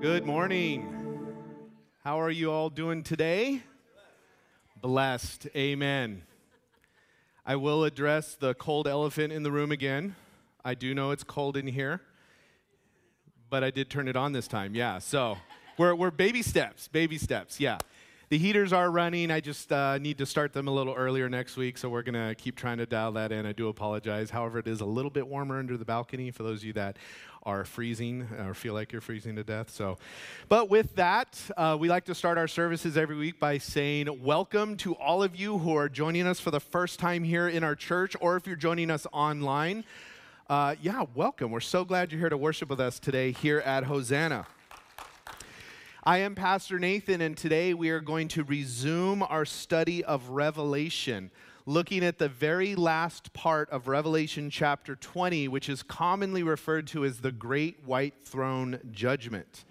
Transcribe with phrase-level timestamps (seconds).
[0.00, 0.94] Good morning.
[2.04, 3.64] How are you all doing today?
[4.80, 5.48] Blessed.
[5.56, 6.22] Amen.
[7.44, 10.14] I will address the cold elephant in the room again.
[10.64, 12.00] I do know it's cold in here,
[13.50, 14.76] but I did turn it on this time.
[14.76, 15.00] Yeah.
[15.00, 15.36] So
[15.76, 17.58] we're, we're baby steps, baby steps.
[17.58, 17.78] Yeah.
[18.30, 19.30] The heaters are running.
[19.30, 22.28] I just uh, need to start them a little earlier next week, so we're going
[22.28, 23.46] to keep trying to dial that in.
[23.46, 24.28] I do apologize.
[24.28, 26.98] However, it is a little bit warmer under the balcony for those of you that
[27.44, 29.70] are freezing or feel like you're freezing to death.
[29.70, 29.96] So,
[30.50, 34.76] but with that, uh, we like to start our services every week by saying welcome
[34.78, 37.74] to all of you who are joining us for the first time here in our
[37.74, 39.84] church, or if you're joining us online.
[40.50, 41.50] Uh, yeah, welcome.
[41.50, 44.46] We're so glad you're here to worship with us today here at Hosanna.
[46.08, 51.30] I am Pastor Nathan, and today we are going to resume our study of Revelation,
[51.66, 57.04] looking at the very last part of Revelation chapter 20, which is commonly referred to
[57.04, 59.66] as the Great White Throne Judgment.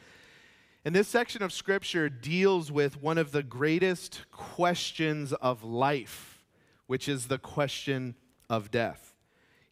[0.85, 6.43] And this section of Scripture deals with one of the greatest questions of life,
[6.85, 8.13] which is the question
[8.47, 9.15] of death.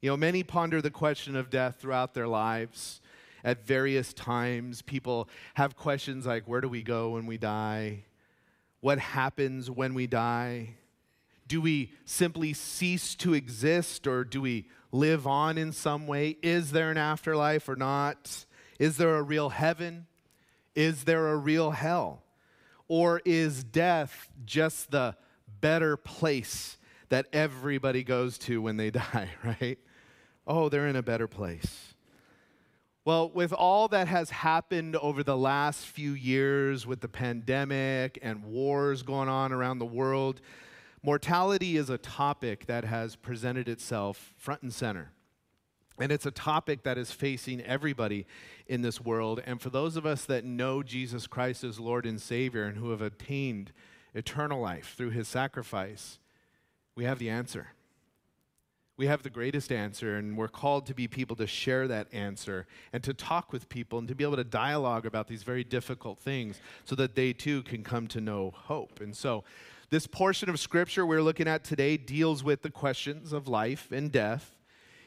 [0.01, 3.01] You know, many ponder the question of death throughout their lives
[3.45, 4.81] at various times.
[4.81, 8.03] People have questions like where do we go when we die?
[8.81, 10.75] What happens when we die?
[11.47, 16.37] Do we simply cease to exist or do we live on in some way?
[16.41, 18.45] Is there an afterlife or not?
[18.79, 20.07] Is there a real heaven?
[20.73, 22.23] Is there a real hell?
[22.87, 25.15] Or is death just the
[25.61, 26.77] better place
[27.09, 29.77] that everybody goes to when they die, right?
[30.47, 31.94] Oh, they're in a better place.
[33.05, 38.43] Well, with all that has happened over the last few years with the pandemic and
[38.43, 40.41] wars going on around the world,
[41.03, 45.11] mortality is a topic that has presented itself front and center.
[45.99, 48.25] And it's a topic that is facing everybody
[48.65, 49.39] in this world.
[49.45, 52.89] And for those of us that know Jesus Christ as Lord and Savior and who
[52.89, 53.71] have attained
[54.15, 56.17] eternal life through his sacrifice,
[56.95, 57.74] we have the answer
[58.97, 62.65] we have the greatest answer, and we're called to be people to share that answer
[62.93, 66.17] and to talk with people and to be able to dialogue about these very difficult
[66.19, 69.01] things so that they too can come to know hope.
[69.01, 69.43] And so,
[69.89, 74.11] this portion of scripture we're looking at today deals with the questions of life and
[74.11, 74.55] death.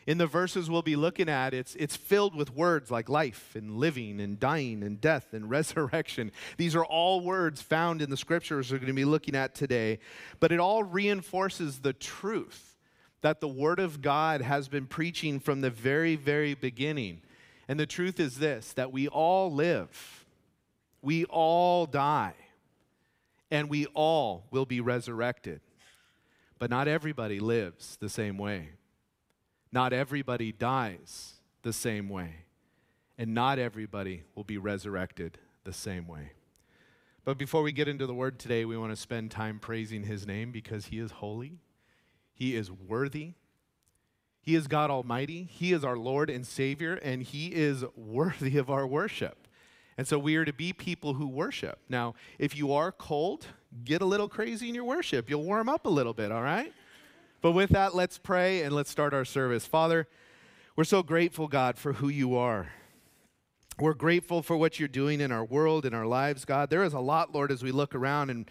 [0.06, 3.76] In the verses we'll be looking at, it's, it's filled with words like life and
[3.76, 6.30] living and dying and death and resurrection.
[6.58, 9.98] These are all words found in the scriptures we're going to be looking at today,
[10.40, 12.77] but it all reinforces the truth
[13.20, 17.20] that the Word of God has been preaching from the very, very beginning.
[17.66, 20.24] And the truth is this that we all live,
[21.02, 22.34] we all die,
[23.50, 25.60] and we all will be resurrected.
[26.58, 28.70] But not everybody lives the same way.
[29.70, 32.46] Not everybody dies the same way.
[33.16, 36.32] And not everybody will be resurrected the same way.
[37.24, 40.26] But before we get into the word today, we want to spend time praising his
[40.26, 41.58] name because he is holy
[42.38, 43.32] he is worthy.
[44.40, 45.48] He is God Almighty.
[45.50, 49.48] He is our Lord and Savior, and He is worthy of our worship.
[49.98, 51.80] And so we are to be people who worship.
[51.88, 53.46] Now, if you are cold,
[53.84, 55.28] get a little crazy in your worship.
[55.28, 56.72] You'll warm up a little bit, all right?
[57.42, 59.66] But with that, let's pray and let's start our service.
[59.66, 60.06] Father,
[60.76, 62.70] we're so grateful, God, for who you are.
[63.80, 66.70] We're grateful for what you're doing in our world, in our lives, God.
[66.70, 68.48] There is a lot, Lord, as we look around and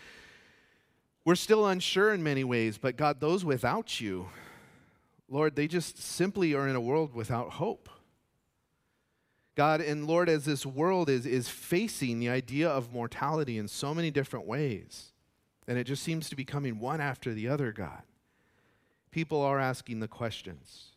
[1.28, 4.30] we're still unsure in many ways, but God, those without you,
[5.28, 7.90] Lord, they just simply are in a world without hope.
[9.54, 13.94] God, and Lord, as this world is, is facing the idea of mortality in so
[13.94, 15.12] many different ways,
[15.68, 18.04] and it just seems to be coming one after the other, God,
[19.12, 20.94] people are asking the questions.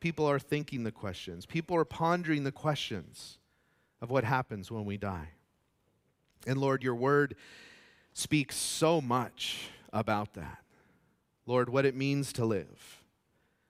[0.00, 1.44] People are thinking the questions.
[1.44, 3.36] People are pondering the questions
[4.00, 5.28] of what happens when we die.
[6.46, 7.36] And Lord, your word
[8.14, 10.58] speaks so much about that.
[11.46, 13.02] Lord, what it means to live,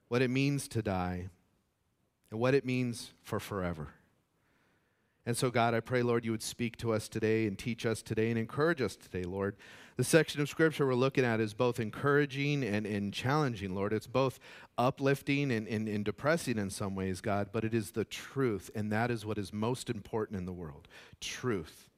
[0.09, 1.29] what it means to die,
[2.31, 3.89] and what it means for forever.
[5.27, 8.03] And so, God, I pray, Lord, you would speak to us today and teach us
[8.03, 9.57] today and encourage us today, Lord.
[9.97, 13.95] The section of scripture we're looking at is both encouraging and, and challenging, Lord.
[13.95, 14.39] It's both
[14.77, 18.93] uplifting and, and, and depressing in some ways, God, but it is the truth, and
[18.93, 20.89] that is what is most important in the world
[21.21, 21.89] truth.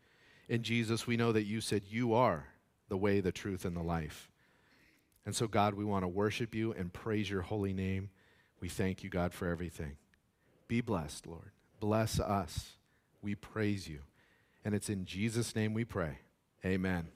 [0.48, 2.46] In Jesus, we know that you said you are
[2.88, 4.30] the way, the truth, and the life.
[5.24, 8.10] And so, God, we want to worship you and praise your holy name.
[8.60, 9.96] We thank you, God, for everything.
[10.68, 11.50] Be blessed, Lord.
[11.80, 12.76] Bless us.
[13.22, 14.00] We praise you.
[14.64, 16.18] And it's in Jesus' name we pray.
[16.64, 17.08] Amen.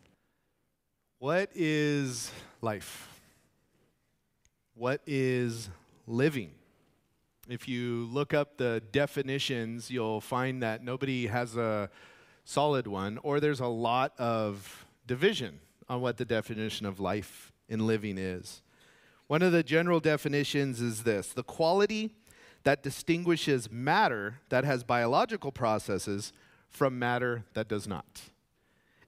[1.18, 2.30] What is
[2.60, 3.08] life?
[4.74, 5.68] What is
[6.06, 6.52] living?
[7.48, 11.90] If you look up the definitions, you'll find that nobody has a
[12.44, 17.82] solid one, or there's a lot of division on what the definition of life and
[17.82, 18.62] living is.
[19.26, 22.14] One of the general definitions is this the quality
[22.64, 26.32] that distinguishes matter that has biological processes
[26.68, 28.22] from matter that does not.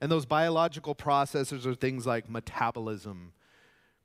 [0.00, 3.32] And those biological processes are things like metabolism,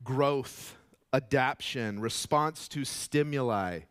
[0.03, 0.77] growth,
[1.11, 3.81] adaptation, response to stimuli,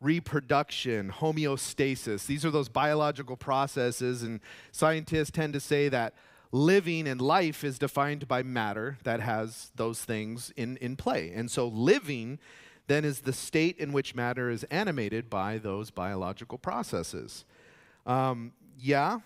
[0.00, 2.26] reproduction, homeostasis.
[2.26, 4.40] These are those biological processes, and
[4.72, 6.14] scientists tend to say that
[6.52, 11.32] living and life is defined by matter that has those things in, in play.
[11.34, 12.38] And so living
[12.86, 17.44] then is the state in which matter is animated by those biological processes.
[18.06, 19.18] Um, yeah,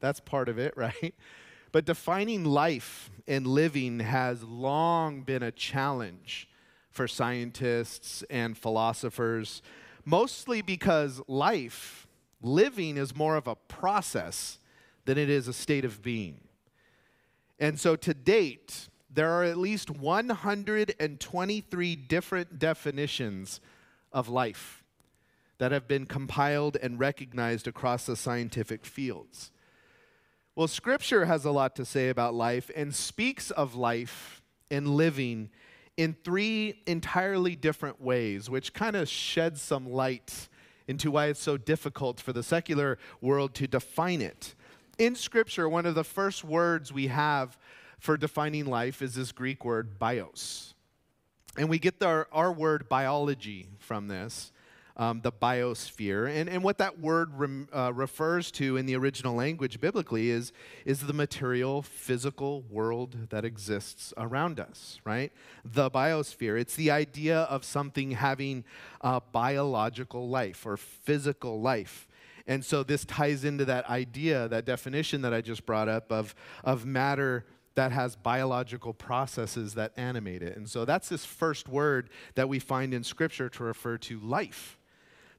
[0.00, 1.14] that's part of it, right?
[1.72, 6.48] But defining life and living has long been a challenge
[6.90, 9.62] for scientists and philosophers,
[10.04, 12.08] mostly because life,
[12.40, 14.58] living, is more of a process
[15.04, 16.40] than it is a state of being.
[17.58, 23.60] And so to date, there are at least 123 different definitions
[24.12, 24.82] of life
[25.58, 29.52] that have been compiled and recognized across the scientific fields.
[30.56, 35.50] Well, Scripture has a lot to say about life and speaks of life and living
[35.96, 40.48] in three entirely different ways, which kind of sheds some light
[40.88, 44.54] into why it's so difficult for the secular world to define it.
[44.98, 47.58] In Scripture, one of the first words we have
[47.98, 50.74] for defining life is this Greek word bios.
[51.56, 54.51] And we get our, our word biology from this
[54.96, 56.28] um, the biosphere.
[56.34, 60.52] And, and what that word rem, uh, refers to in the original language biblically is,
[60.84, 65.32] is the material, physical world that exists around us, right?
[65.64, 66.60] The biosphere.
[66.60, 68.64] It's the idea of something having
[69.00, 72.08] a biological life or physical life.
[72.46, 76.34] And so this ties into that idea, that definition that I just brought up of,
[76.64, 77.44] of matter
[77.74, 80.56] that has biological processes that animate it.
[80.56, 84.78] And so that's this first word that we find in Scripture to refer to life.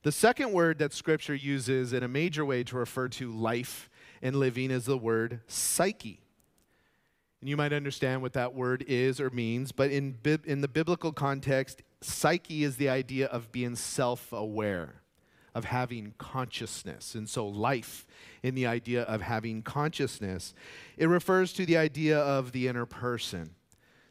[0.03, 3.89] The second word that Scripture uses in a major way to refer to life
[4.21, 6.19] and living is the word psyche.
[7.39, 11.13] And you might understand what that word is or means, but in, in the biblical
[11.13, 15.01] context, psyche is the idea of being self aware,
[15.55, 17.15] of having consciousness.
[17.15, 18.05] And so, life
[18.43, 20.53] in the idea of having consciousness,
[20.97, 23.55] it refers to the idea of the inner person.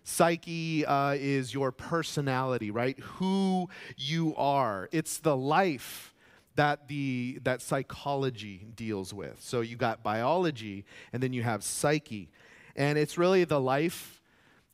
[0.05, 2.99] Psyche uh, is your personality, right?
[2.99, 4.89] Who you are.
[4.93, 6.15] It's the life
[6.57, 9.41] that the that psychology deals with.
[9.41, 12.31] So you got biology, and then you have psyche,
[12.77, 14.21] and it's really the life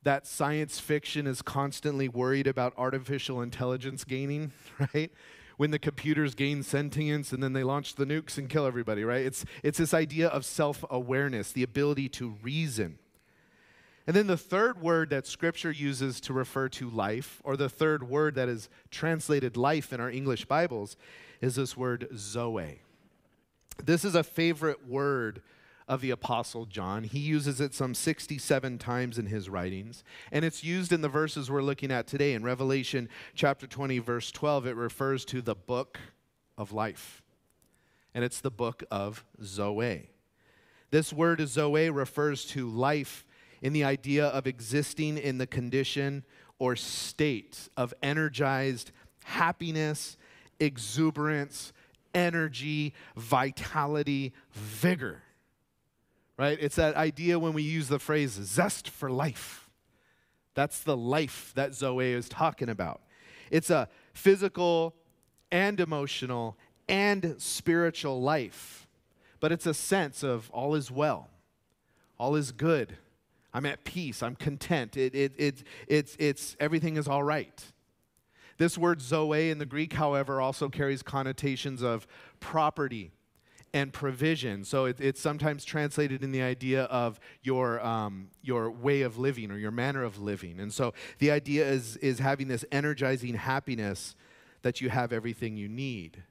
[0.03, 4.53] that science fiction is constantly worried about artificial intelligence gaining,
[4.95, 5.13] right?
[5.57, 9.27] When the computers gain sentience and then they launch the nukes and kill everybody, right?
[9.27, 12.99] It's, it's this idea of self awareness, the ability to reason.
[14.09, 18.09] And then the third word that Scripture uses to refer to life, or the third
[18.09, 20.97] word that is translated life in our English Bibles,
[21.43, 22.81] is this word Zoe.
[23.85, 25.43] This is a favorite word
[25.87, 27.05] of the Apostle John.
[27.05, 30.03] He uses it some 67 times in his writings,
[30.33, 32.33] and it's used in the verses we're looking at today.
[32.33, 35.99] In Revelation chapter 20, verse 12, it refers to the book
[36.57, 37.23] of life,
[38.15, 40.09] and it's the book of Zoe.
[40.91, 43.27] This word Zoe refers to life
[43.63, 46.25] in the idea of existing in the condition
[46.59, 48.91] or state of energized
[49.25, 50.17] happiness,
[50.59, 51.73] exuberance,
[52.15, 55.23] energy, vitality, vigor.
[56.37, 56.59] Right?
[56.61, 59.69] It's that idea when we use the phrase zest for life.
[60.55, 63.03] That's the life that Zoe is talking about.
[63.51, 64.95] It's a physical
[65.51, 66.57] and emotional
[66.89, 68.89] and spiritual life,
[69.41, 71.29] but it's a sense of all is well,
[72.19, 72.97] all is good
[73.59, 74.23] I'm at peace.
[74.23, 74.97] I'm content.
[74.97, 77.61] It, it, it, it's, it's, everything is all right.
[78.57, 82.07] This word zoe in the Greek, however, also carries connotations of
[82.39, 83.11] property
[83.75, 84.65] and provision.
[84.65, 89.51] So it, it's sometimes translated in the idea of your, um, your way of living
[89.51, 90.61] or your manner of living.
[90.61, 94.15] And so the idea is, is having this energizing happiness
[94.63, 96.23] that you have everything you need.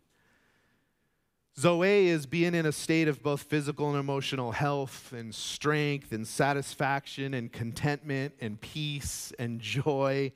[1.60, 6.28] Zoe is being in a state of both physical and emotional health and strength and
[6.28, 10.32] satisfaction and contentment and peace and joy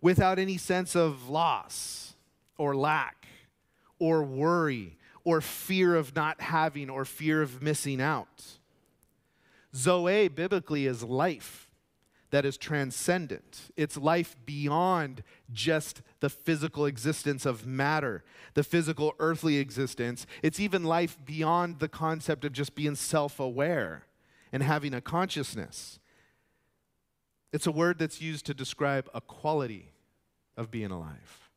[0.00, 2.14] without any sense of loss
[2.58, 3.26] or lack
[3.98, 8.44] or worry or fear of not having or fear of missing out.
[9.74, 11.65] Zoe biblically is life
[12.30, 13.70] that is transcendent.
[13.76, 20.26] It's life beyond just the physical existence of matter, the physical earthly existence.
[20.42, 24.06] It's even life beyond the concept of just being self aware
[24.52, 25.98] and having a consciousness.
[27.52, 29.92] It's a word that's used to describe a quality
[30.56, 31.50] of being alive,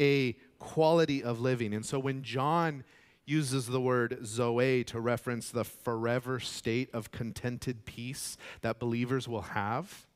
[0.00, 1.74] a quality of living.
[1.74, 2.84] And so when John
[3.26, 9.42] uses the word Zoe to reference the forever state of contented peace that believers will
[9.42, 10.06] have,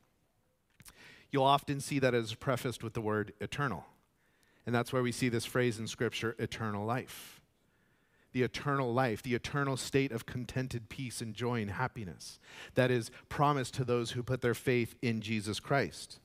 [1.31, 3.85] you'll often see that as prefaced with the word eternal.
[4.64, 7.40] And that's where we see this phrase in Scripture eternal life.
[8.33, 12.38] The eternal life, the eternal state of contented peace and joy and happiness
[12.75, 16.21] that is promised to those who put their faith in Jesus Christ.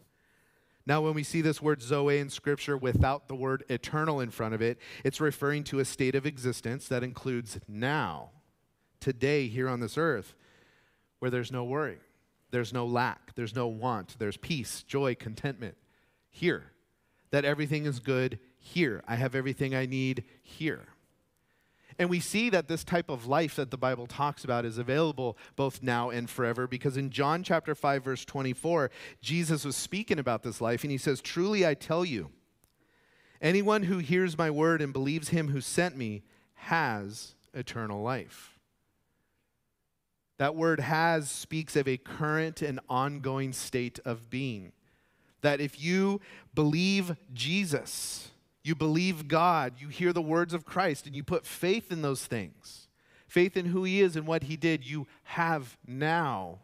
[0.87, 4.53] Now, when we see this word Zoe in Scripture without the word eternal in front
[4.53, 8.29] of it, it's referring to a state of existence that includes now,
[8.99, 10.35] today, here on this earth,
[11.19, 11.97] where there's no worry,
[12.51, 15.75] there's no lack, there's no want, there's peace, joy, contentment
[16.29, 16.71] here.
[17.31, 19.03] That everything is good here.
[19.07, 20.87] I have everything I need here.
[21.97, 25.37] And we see that this type of life that the Bible talks about is available
[25.55, 30.43] both now and forever because in John chapter 5 verse 24, Jesus was speaking about
[30.43, 32.31] this life and he says, "Truly I tell you,
[33.41, 36.23] anyone who hears my word and believes him who sent me
[36.55, 38.59] has eternal life."
[40.37, 44.73] That word has speaks of a current and ongoing state of being.
[45.39, 46.19] That if you
[46.53, 48.31] believe Jesus,
[48.65, 52.25] you believe God, you hear the words of Christ, and you put faith in those
[52.25, 52.87] things,
[53.27, 56.59] faith in who He is and what He did, you have now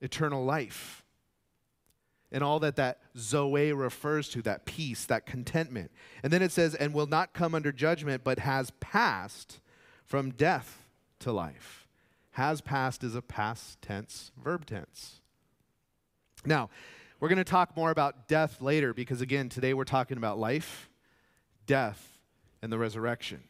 [0.00, 1.04] eternal life.
[2.32, 5.90] And all that that Zoe refers to, that peace, that contentment.
[6.22, 9.60] And then it says, and will not come under judgment, but has passed
[10.04, 10.82] from death
[11.20, 11.86] to life.
[12.32, 15.20] Has passed is a past tense, verb tense.
[16.46, 16.70] Now,
[17.20, 20.88] we're going to talk more about death later because, again, today we're talking about life,
[21.66, 22.18] death,
[22.62, 23.42] and the resurrection.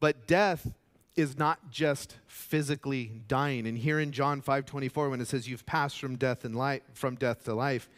[0.00, 0.72] But death
[1.16, 3.66] is not just physically dying.
[3.66, 7.14] And here in John 5:24 when it says you've passed from death and life from
[7.14, 7.88] death to life,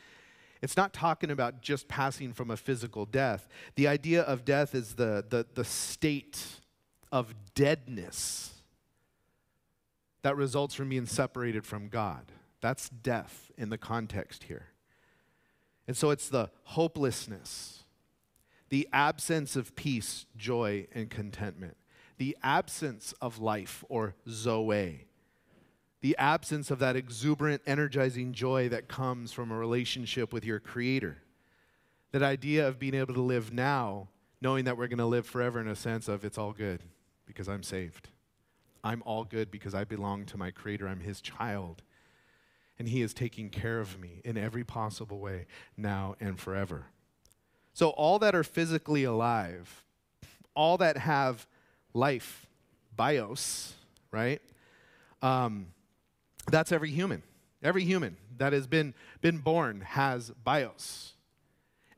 [0.63, 3.49] it's not talking about just passing from a physical death.
[3.75, 6.45] The idea of death is the, the, the state
[7.13, 8.53] of deadness
[10.23, 12.33] that results from being separated from God.
[12.61, 14.69] That's death in the context here.
[15.87, 17.85] And so it's the hopelessness,
[18.71, 21.77] the absence of peace, joy, and contentment,
[22.19, 25.07] the absence of life or Zoe,
[26.01, 31.19] the absence of that exuberant, energizing joy that comes from a relationship with your Creator.
[32.13, 34.09] That idea of being able to live now,
[34.41, 36.83] knowing that we're going to live forever in a sense of it's all good
[37.27, 38.09] because I'm saved.
[38.83, 40.87] I'm all good because I belong to my Creator.
[40.89, 41.83] I'm His child
[42.78, 46.87] and He is taking care of me in every possible way now and forever.
[47.73, 49.85] So, all that are physically alive,
[50.54, 51.47] all that have
[51.92, 52.47] life,
[52.95, 53.75] bios,
[54.11, 54.40] right?
[55.23, 55.66] Um,
[56.50, 57.23] that's every human.
[57.62, 61.14] Every human that has been, been born has bios.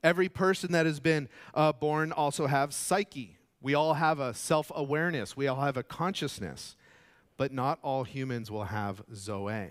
[0.03, 3.37] Every person that has been uh, born also have psyche.
[3.61, 6.77] We all have a self awareness, we all have a consciousness,
[7.37, 9.71] but not all humans will have Zoe.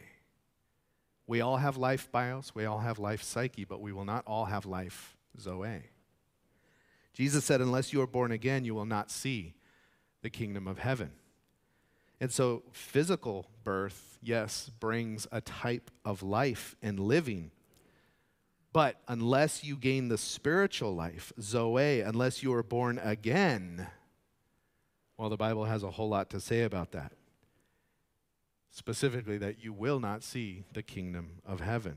[1.27, 4.45] We all have life bios, we all have life psyche, but we will not all
[4.45, 5.83] have life Zoe.
[7.13, 9.55] Jesus said, Unless you are born again, you will not see
[10.21, 11.11] the kingdom of heaven.
[12.19, 17.51] And so, physical birth, yes, brings a type of life and living.
[18.71, 23.87] But unless you gain the spiritual life, Zoe, unless you are born again,
[25.17, 27.16] well, the Bible has a whole lot to say about that
[28.77, 31.95] specifically that you will not see the kingdom of heaven.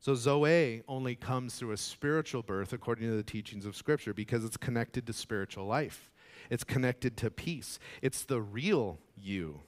[0.00, 4.44] So, Zoe only comes through a spiritual birth according to the teachings of Scripture because
[4.44, 6.10] it's connected to spiritual life.
[6.50, 7.78] It's connected to peace.
[8.02, 9.60] It's the real you.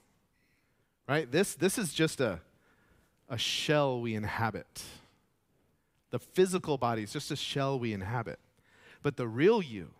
[1.09, 1.31] Right?
[1.31, 2.41] This, this is just a,
[3.29, 4.83] a shell we inhabit.
[6.11, 8.41] The physical body is just a shell we inhabit.
[9.03, 9.91] But the real you,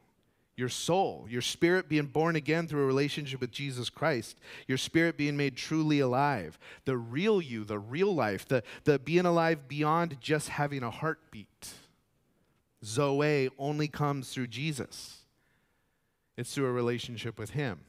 [0.57, 5.19] your soul, your spirit being born again through a relationship with Jesus Christ, your spirit
[5.19, 10.19] being made truly alive, the real you, the real life, the, the being alive beyond
[10.21, 11.69] just having a heartbeat.
[12.83, 15.19] Zoe only comes through Jesus.
[16.39, 17.81] It's through a relationship with Him.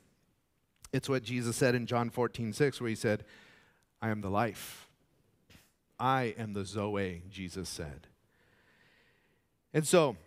[0.91, 3.23] It's what Jesus said in John 14, 6, where He said,
[4.01, 4.89] I am the life.
[5.99, 8.07] I am the Zoe, Jesus said.
[9.73, 10.17] And so,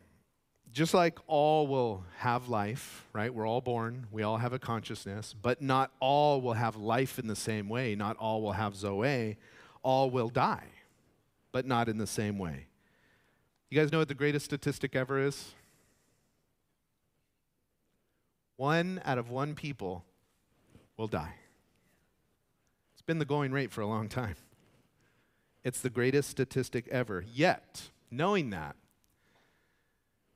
[0.73, 3.33] just like all will have life, right?
[3.33, 7.27] We're all born, we all have a consciousness, but not all will have life in
[7.27, 7.95] the same way.
[7.95, 9.37] Not all will have Zoe.
[9.83, 10.67] all will die,
[11.53, 12.67] but not in the same way.
[13.71, 15.55] You guys know what the greatest statistic ever is?
[18.57, 20.05] One out of one people
[20.97, 21.35] will die.
[22.93, 24.37] It's been the going rate for a long time.
[25.65, 27.25] It's the greatest statistic ever.
[27.33, 28.77] Yet, knowing that,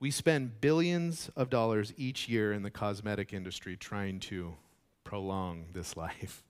[0.04, 4.54] we spend billions of dollars each year in the cosmetic industry trying to
[5.02, 6.44] prolong this life,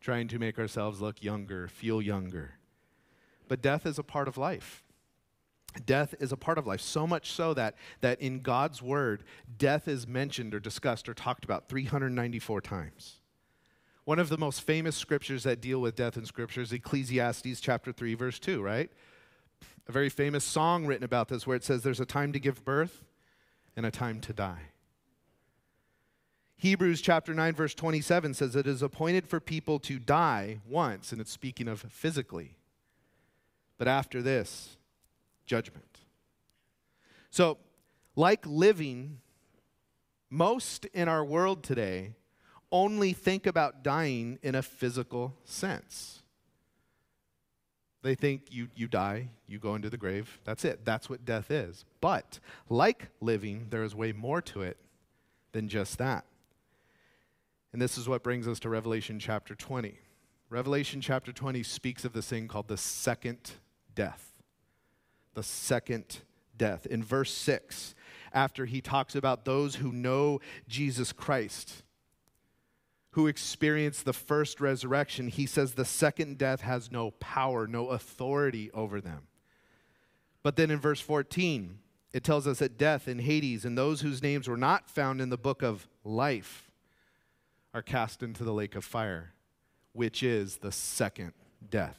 [0.00, 2.54] trying to make ourselves look younger, feel younger.
[3.46, 4.82] But death is a part of life.
[5.86, 9.22] Death is a part of life, so much so that, that in God's word,
[9.58, 13.20] death is mentioned or discussed or talked about 394 times.
[14.06, 17.92] One of the most famous scriptures that deal with death in scripture is Ecclesiastes chapter
[17.92, 18.90] 3, verse 2, right?
[19.88, 22.64] A very famous song written about this where it says there's a time to give
[22.64, 23.04] birth
[23.74, 24.70] and a time to die.
[26.58, 31.20] Hebrews chapter 9, verse 27 says it is appointed for people to die once, and
[31.20, 32.56] it's speaking of physically.
[33.78, 34.76] But after this,
[35.46, 36.00] judgment.
[37.30, 37.58] So,
[38.16, 39.20] like living,
[40.28, 42.14] most in our world today
[42.72, 46.22] only think about dying in a physical sense.
[48.02, 50.84] They think you, you die, you go into the grave, that's it.
[50.84, 51.84] That's what death is.
[52.00, 52.38] But,
[52.68, 54.76] like living, there is way more to it
[55.52, 56.24] than just that.
[57.72, 59.98] And this is what brings us to Revelation chapter 20.
[60.48, 63.52] Revelation chapter 20 speaks of this thing called the second
[63.94, 64.28] death
[65.38, 66.18] the second
[66.56, 66.84] death.
[66.84, 67.94] In verse 6,
[68.32, 71.84] after he talks about those who know Jesus Christ,
[73.18, 78.70] who experience the first resurrection, he says the second death has no power, no authority
[78.70, 79.26] over them.
[80.44, 81.80] But then in verse 14,
[82.12, 85.30] it tells us that death and Hades and those whose names were not found in
[85.30, 86.70] the book of life
[87.74, 89.32] are cast into the lake of fire,
[89.94, 91.32] which is the second
[91.68, 91.98] death.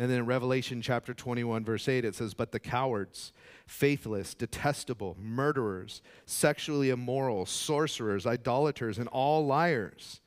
[0.00, 3.34] And then in Revelation chapter 21, verse 8, it says, But the cowards,
[3.66, 10.22] faithless, detestable, murderers, sexually immoral, sorcerers, idolaters, and all liars,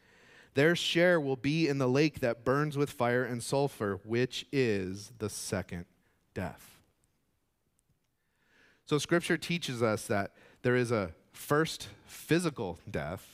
[0.54, 5.12] their share will be in the lake that burns with fire and sulfur, which is
[5.18, 5.86] the second
[6.36, 6.80] death.
[8.86, 13.28] So, Scripture teaches us that there is a first physical death,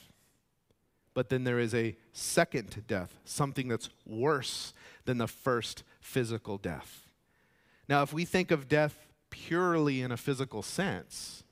[1.12, 4.72] but then there is a second death, something that's worse
[5.04, 7.08] than the first physical death.
[7.88, 8.96] Now, if we think of death
[9.30, 11.44] purely in a physical sense,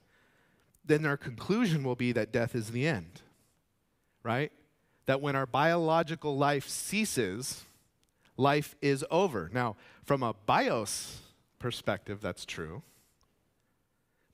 [0.85, 3.23] then our conclusion will be that death is the end,
[4.25, 4.51] right?
[5.07, 7.65] That when our biological life ceases,
[8.37, 9.49] life is over.
[9.53, 11.21] Now, from a bios
[11.61, 12.83] perspective, that's true.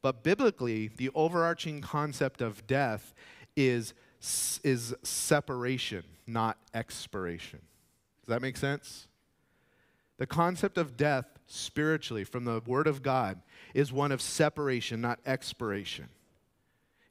[0.01, 3.15] But biblically, the overarching concept of death
[3.57, 3.93] is,
[4.63, 7.61] is separation, not expiration.
[8.25, 9.07] Does that make sense?
[10.19, 13.41] The concept of death spiritually from the Word of God
[13.75, 16.09] is one of separation, not expiration.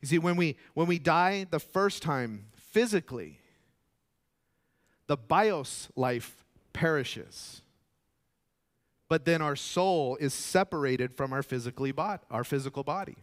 [0.01, 3.39] You see, when we, when we die the first time physically,
[5.07, 7.61] the bios life perishes.
[9.09, 13.17] But then our soul is separated from our, physically bod- our physical body.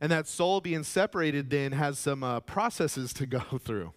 [0.00, 3.92] And that soul being separated then has some uh, processes to go through.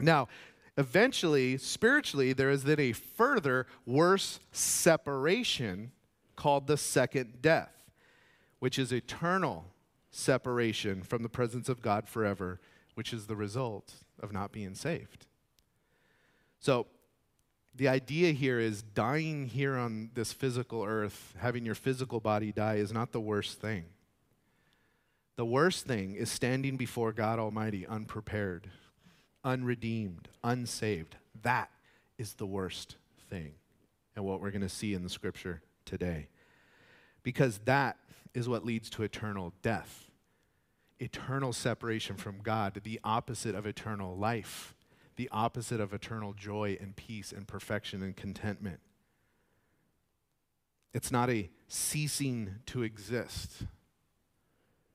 [0.00, 0.28] Now,
[0.76, 5.92] eventually, spiritually, there is then a further worse separation
[6.36, 7.90] called the second death,
[8.58, 9.66] which is eternal
[10.10, 12.60] separation from the presence of God forever,
[12.94, 15.26] which is the result of not being saved.
[16.60, 16.86] So,
[17.74, 22.74] the idea here is dying here on this physical earth, having your physical body die,
[22.74, 23.86] is not the worst thing.
[25.36, 28.68] The worst thing is standing before God Almighty unprepared
[29.44, 31.16] unredeemed, unsaved.
[31.42, 31.70] That
[32.18, 32.96] is the worst
[33.30, 33.54] thing,
[34.14, 36.28] and what we're going to see in the scripture today.
[37.22, 37.96] Because that
[38.34, 40.10] is what leads to eternal death,
[40.98, 44.74] eternal separation from God, the opposite of eternal life,
[45.16, 48.80] the opposite of eternal joy and peace and perfection and contentment.
[50.94, 53.62] It's not a ceasing to exist,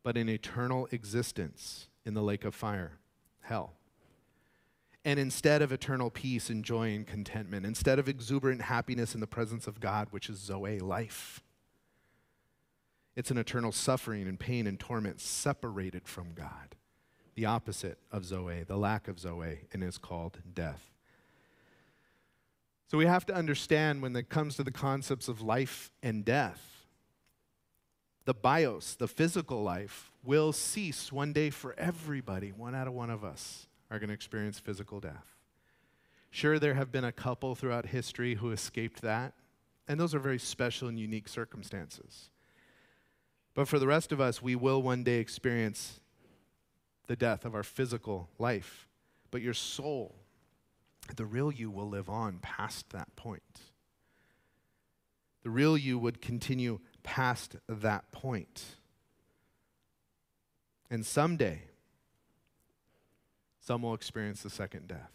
[0.03, 2.93] but an eternal existence in the lake of fire,
[3.41, 3.73] hell.
[5.05, 9.27] And instead of eternal peace and joy and contentment, instead of exuberant happiness in the
[9.27, 11.41] presence of God, which is Zoe, life,
[13.15, 16.75] it's an eternal suffering and pain and torment separated from God.
[17.35, 20.91] The opposite of Zoe, the lack of Zoe, and is called death.
[22.87, 26.85] So we have to understand when it comes to the concepts of life and death,
[28.25, 33.09] the bios, the physical life, will cease one day for everybody, one out of one
[33.09, 35.35] of us are going to experience physical death.
[36.29, 39.33] Sure, there have been a couple throughout history who escaped that,
[39.87, 42.29] and those are very special and unique circumstances.
[43.53, 45.99] But for the rest of us, we will one day experience
[47.07, 48.87] the death of our physical life.
[49.31, 50.15] But your soul,
[51.15, 53.61] the real you, will live on past that point.
[55.43, 58.63] The real you would continue past that point.
[60.89, 61.61] And someday,
[63.67, 65.11] some will experience the second death.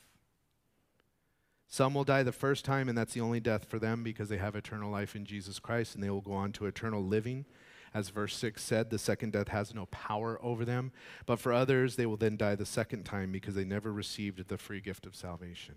[1.69, 4.37] Some will die the first time, and that's the only death for them because they
[4.37, 7.47] have eternal life in Jesus Christ, and they will go on to eternal living.
[7.95, 10.93] As verse 6 said, the second death has no power over them.
[11.25, 14.59] But for others, they will then die the second time because they never received the
[14.59, 15.77] free gift of salvation.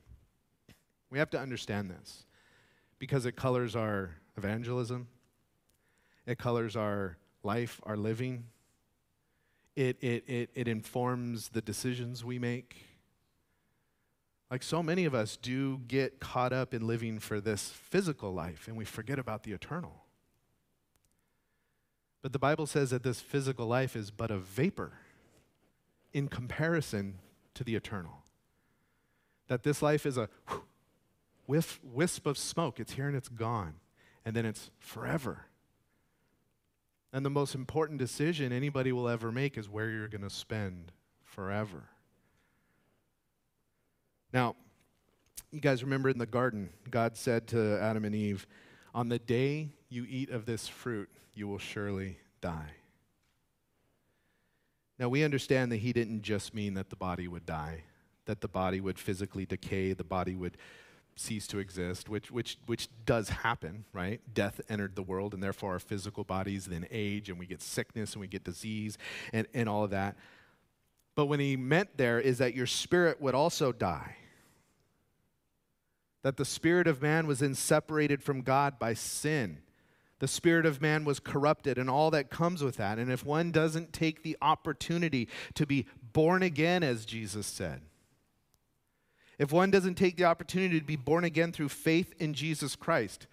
[1.10, 2.26] We have to understand this
[3.00, 5.08] because it colors our evangelism,
[6.26, 8.48] it colors our life, our living,
[9.76, 12.78] it, it, it, it informs the decisions we make.
[14.50, 18.68] Like so many of us do get caught up in living for this physical life
[18.68, 20.04] and we forget about the eternal.
[22.22, 24.94] But the Bible says that this physical life is but a vapor
[26.14, 27.20] in comparison
[27.54, 28.24] to the eternal.
[29.48, 30.30] That this life is a
[31.46, 32.80] whiff, wisp of smoke.
[32.80, 33.76] It's here and it's gone.
[34.24, 35.46] And then it's forever.
[37.16, 40.92] And the most important decision anybody will ever make is where you're going to spend
[41.24, 41.84] forever.
[44.34, 44.58] Now,
[45.50, 48.46] you guys remember in the garden, God said to Adam and Eve,
[48.94, 52.74] On the day you eat of this fruit, you will surely die.
[55.00, 57.84] Now, we understand that he didn't just mean that the body would die,
[58.26, 60.58] that the body would physically decay, the body would
[61.16, 64.22] cease to exist, which, which, which does happen, right?
[64.34, 68.14] Death entered the world, and therefore our physical bodies then age, and we get sickness,
[68.14, 68.98] and we get disease,
[69.32, 70.16] and, and all of that.
[71.16, 74.16] But what he meant there is that your spirit would also die
[76.26, 79.60] that the spirit of man was then separated from God by sin.
[80.18, 82.98] The spirit of man was corrupted and all that comes with that.
[82.98, 87.82] And if one doesn't take the opportunity to be born again, as Jesus said,
[89.38, 93.28] if one doesn't take the opportunity to be born again through faith in Jesus Christ,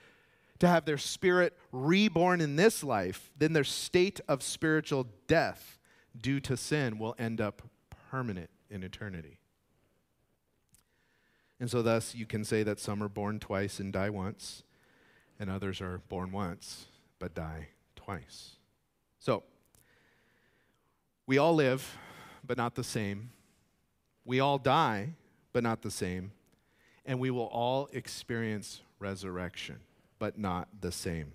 [0.59, 5.79] to have their spirit reborn in this life, then their state of spiritual death
[6.21, 7.63] due to sin will end up
[8.11, 9.39] permanent in eternity.
[11.59, 14.65] And so, thus, you can say that some are born twice and die once,
[15.39, 16.87] and others are born once
[17.19, 18.57] but die twice.
[19.21, 19.45] So,
[21.27, 21.97] we all live,
[22.45, 23.31] but not the same.
[24.25, 25.15] We all die,
[25.53, 26.33] but not the same.
[27.05, 29.81] And we will all experience resurrection,
[30.19, 31.33] but not the same.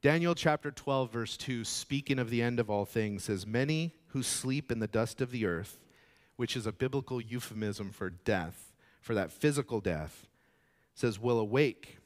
[0.00, 4.22] Daniel chapter 12, verse 2, speaking of the end of all things, says, Many who
[4.22, 5.78] sleep in the dust of the earth,
[6.36, 10.28] which is a biblical euphemism for death, for that physical death,
[10.94, 11.98] says, will awake,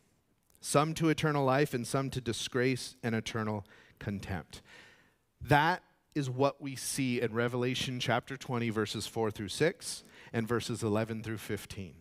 [0.60, 3.64] some to eternal life and some to disgrace and eternal
[3.98, 4.62] contempt.
[5.40, 5.82] That
[6.14, 11.22] is what we see in Revelation chapter 20, verses 4 through 6 and verses 11
[11.22, 11.94] through 15.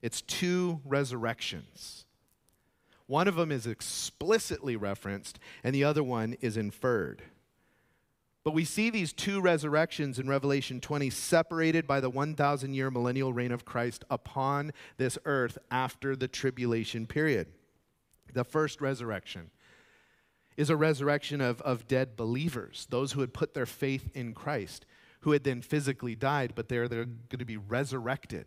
[0.00, 2.06] It's two resurrections.
[3.06, 7.22] One of them is explicitly referenced, and the other one is inferred.
[8.44, 13.32] But we see these two resurrections in Revelation 20 separated by the 1,000 year millennial
[13.32, 17.48] reign of Christ upon this earth after the tribulation period.
[18.32, 19.50] The first resurrection
[20.56, 24.86] is a resurrection of, of dead believers, those who had put their faith in Christ,
[25.20, 28.46] who had then physically died, but they're, they're going to be resurrected.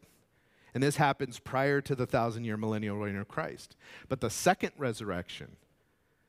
[0.74, 3.78] And this happens prior to the thousand year millennial reign of Christ.
[4.10, 5.56] But the second resurrection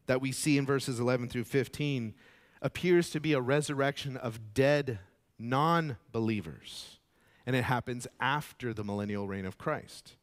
[0.06, 2.14] that we see in verses 11 through 15
[2.62, 5.00] appears to be a resurrection of dead
[5.38, 6.98] non believers.
[7.44, 10.14] And it happens after the millennial reign of Christ.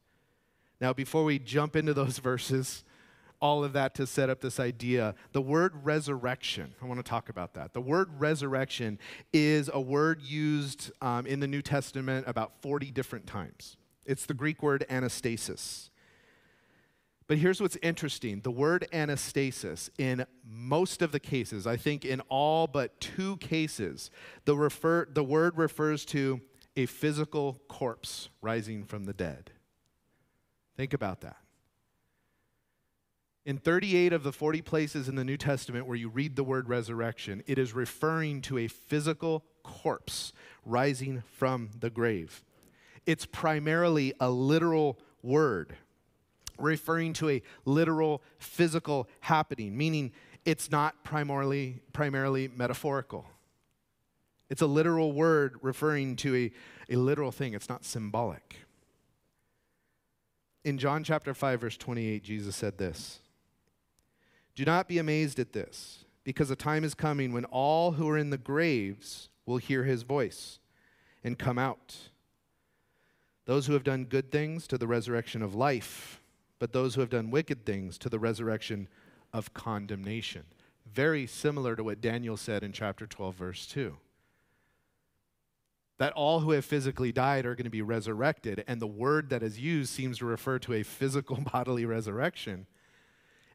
[0.82, 2.84] Now, before we jump into those verses,
[3.44, 5.14] all of that to set up this idea.
[5.34, 7.74] The word resurrection, I want to talk about that.
[7.74, 8.98] The word resurrection
[9.34, 13.76] is a word used um, in the New Testament about 40 different times.
[14.06, 15.90] It's the Greek word anastasis.
[17.28, 22.22] But here's what's interesting the word anastasis, in most of the cases, I think in
[22.30, 24.10] all but two cases,
[24.46, 26.40] the, refer, the word refers to
[26.78, 29.52] a physical corpse rising from the dead.
[30.78, 31.43] Think about that.
[33.46, 36.70] In 38 of the 40 places in the New Testament where you read the word
[36.70, 40.32] resurrection, it is referring to a physical corpse
[40.66, 42.42] rising from the grave.
[43.06, 45.76] It's primarily a literal word
[46.58, 50.14] referring to a literal physical happening, meaning
[50.46, 53.26] it's not primarily, primarily metaphorical.
[54.50, 58.58] It's a literal word referring to a, a literal thing, it's not symbolic.
[60.64, 63.20] in John chapter 5, verse 28, Jesus said this
[64.56, 68.18] Do not be amazed at this, because a time is coming when all who are
[68.18, 70.60] in the graves will hear his voice
[71.24, 71.96] and come out.
[73.46, 76.22] Those who have done good things to the resurrection of life,
[76.60, 78.88] but those who have done wicked things to the resurrection
[79.34, 80.44] of condemnation.
[80.86, 83.98] Very similar to what Daniel said in chapter 12, verse 2
[86.04, 88.64] that all who have physically died are going to be resurrected.
[88.68, 92.68] And the word that is used seems to refer to a physical bodily resurrection.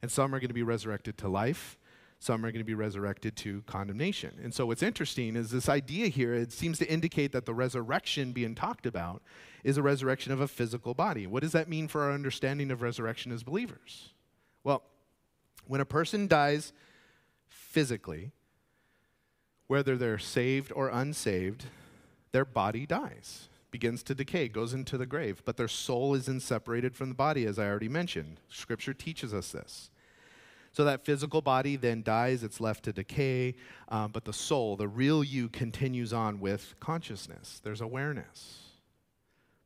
[0.03, 1.79] And some are going to be resurrected to life,
[2.21, 4.39] some are going to be resurrected to condemnation.
[4.43, 8.33] And so, what's interesting is this idea here, it seems to indicate that the resurrection
[8.33, 9.23] being talked about
[9.63, 11.27] is a resurrection of a physical body.
[11.27, 14.11] What does that mean for our understanding of resurrection as believers?
[14.65, 14.83] Well,
[15.67, 16.73] when a person dies
[17.47, 18.33] physically,
[19.69, 21.67] whether they're saved or unsaved,
[22.33, 26.97] their body dies, begins to decay, goes into the grave, but their soul is inseparated
[26.97, 28.41] from the body, as I already mentioned.
[28.49, 29.91] Scripture teaches us this.
[30.73, 33.57] So that physical body then dies, it's left to decay,
[33.89, 37.61] um, but the soul, the real you, continues on with consciousness.
[37.63, 38.59] There's awareness.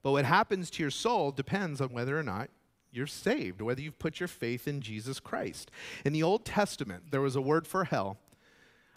[0.03, 2.51] But what happens to your soul depends on whether or not
[2.93, 5.71] you're saved, whether you've put your faith in Jesus Christ.
[6.05, 8.19] In the Old Testament, there was a word for hell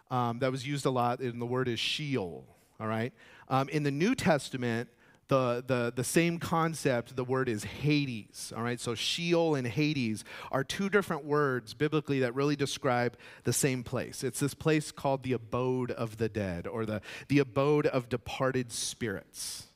[0.09, 2.45] um, that was used a lot, and the word is Sheol
[2.79, 3.13] all right?
[3.49, 4.89] Um, in the New Testament,
[5.27, 8.79] the, the, the same concept, the word is Hades, all right?
[8.79, 14.23] So Sheol and Hades are two different words biblically that really describe the same place.
[14.23, 18.71] It's this place called the abode of the dead or the, the abode of departed
[18.71, 19.67] spirits.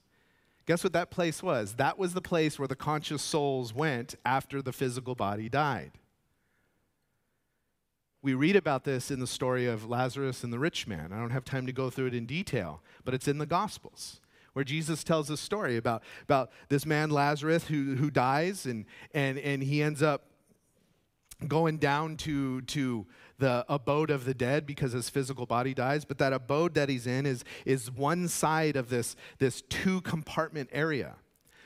[0.67, 1.73] Guess what that place was?
[1.73, 5.93] That was the place where the conscious souls went after the physical body died.
[8.21, 11.11] We read about this in the story of Lazarus and the rich man.
[11.11, 14.19] I don't have time to go through it in detail, but it's in the Gospels
[14.53, 19.37] where Jesus tells a story about, about this man Lazarus who, who dies and, and,
[19.39, 20.25] and he ends up
[21.47, 23.05] going down to, to
[23.37, 26.05] the abode of the dead because his physical body dies.
[26.05, 30.69] But that abode that he's in is, is one side of this, this two compartment
[30.71, 31.15] area.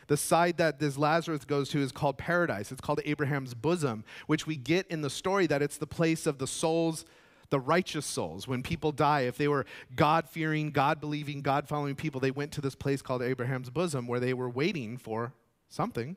[0.07, 2.71] The side that this Lazarus goes to is called paradise.
[2.71, 6.37] It's called Abraham's bosom, which we get in the story that it's the place of
[6.37, 7.05] the souls,
[7.49, 8.47] the righteous souls.
[8.47, 12.51] When people die, if they were God fearing, God believing, God following people, they went
[12.53, 15.33] to this place called Abraham's bosom where they were waiting for
[15.69, 16.15] something.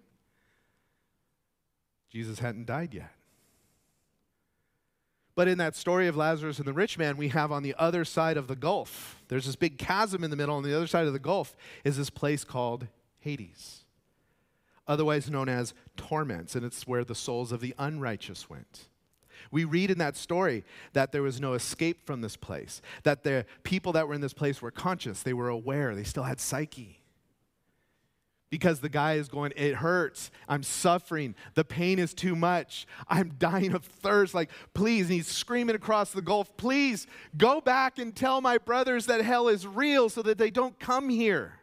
[2.11, 3.13] Jesus hadn't died yet.
[5.35, 8.07] But in that story of Lazarus and the rich man, we have on the other
[8.07, 10.57] side of the gulf, there's this big chasm in the middle.
[10.57, 12.87] On the other side of the gulf is this place called
[13.19, 13.85] Hades,
[14.89, 18.89] otherwise known as torments, and it's where the souls of the unrighteous went.
[19.51, 23.47] We read in that story that there was no escape from this place, that the
[23.63, 27.01] people that were in this place were conscious, they were aware, they still had psyche.
[28.49, 30.31] Because the guy is going, it hurts.
[30.49, 31.35] I'm suffering.
[31.55, 32.87] The pain is too much.
[33.09, 34.35] I'm dying of thirst.
[34.35, 35.07] Like, please.
[35.07, 39.49] And he's screaming across the gulf, please go back and tell my brothers that hell
[39.49, 41.55] is real so that they don't come here.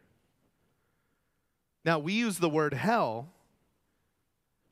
[1.86, 3.33] Now, we use the word hell,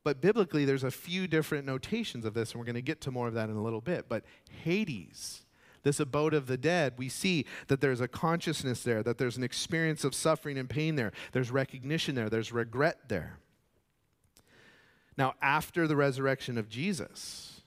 [0.04, 3.10] but biblically, there's a few different notations of this, and we're going to get to
[3.10, 4.08] more of that in a little bit.
[4.08, 4.24] But
[4.62, 5.42] Hades,
[5.84, 9.44] this abode of the dead, we see that there's a consciousness there, that there's an
[9.44, 13.38] experience of suffering and pain there, there's recognition there, there's regret there.
[15.16, 17.62] Now, after the resurrection of Jesus,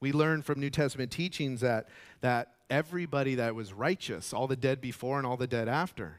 [0.00, 1.88] we learn from New Testament teachings that,
[2.20, 6.16] that everybody that was righteous, all the dead before and all the dead after,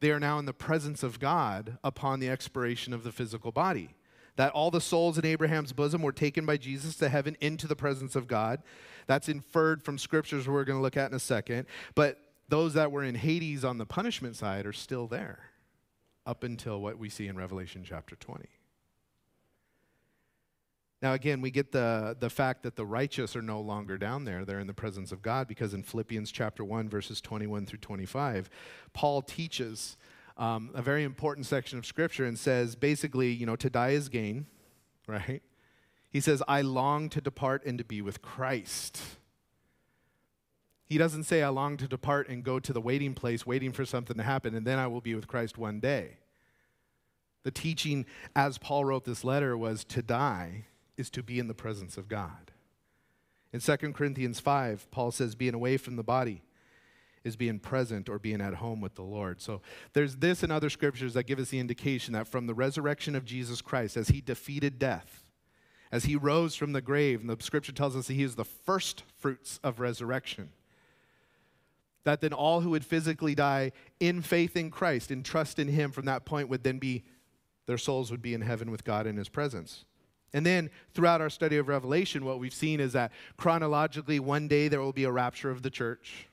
[0.00, 3.94] they are now in the presence of God upon the expiration of the physical body.
[4.38, 7.74] That all the souls in Abraham's bosom were taken by Jesus to heaven into the
[7.74, 8.62] presence of God.
[9.08, 11.66] That's inferred from scriptures we're going to look at in a second.
[11.96, 15.40] But those that were in Hades on the punishment side are still there
[16.24, 18.44] up until what we see in Revelation chapter 20.
[21.02, 24.44] Now, again, we get the, the fact that the righteous are no longer down there.
[24.44, 28.48] They're in the presence of God because in Philippians chapter 1, verses 21 through 25,
[28.92, 29.96] Paul teaches
[30.38, 34.08] um, a very important section of Scripture and says basically, you know, to die is
[34.08, 34.46] gain,
[35.06, 35.42] right?
[36.10, 39.00] He says, I long to depart and to be with Christ.
[40.86, 43.84] He doesn't say, I long to depart and go to the waiting place, waiting for
[43.84, 46.18] something to happen, and then I will be with Christ one day.
[47.42, 50.64] The teaching, as Paul wrote this letter, was to die
[50.96, 52.52] is to be in the presence of God.
[53.52, 56.42] In 2 Corinthians 5, Paul says, being away from the body
[57.28, 59.40] is being present or being at home with the Lord.
[59.40, 59.62] So
[59.92, 63.24] there's this and other scriptures that give us the indication that from the resurrection of
[63.24, 65.24] Jesus Christ, as he defeated death,
[65.92, 68.44] as he rose from the grave, and the scripture tells us that he is the
[68.44, 70.50] first fruits of resurrection,
[72.04, 75.92] that then all who would physically die in faith in Christ, in trust in him
[75.92, 77.04] from that point would then be
[77.66, 79.84] their souls would be in heaven with God in his presence.
[80.32, 84.68] And then throughout our study of Revelation, what we've seen is that chronologically, one day
[84.68, 86.27] there will be a rapture of the church.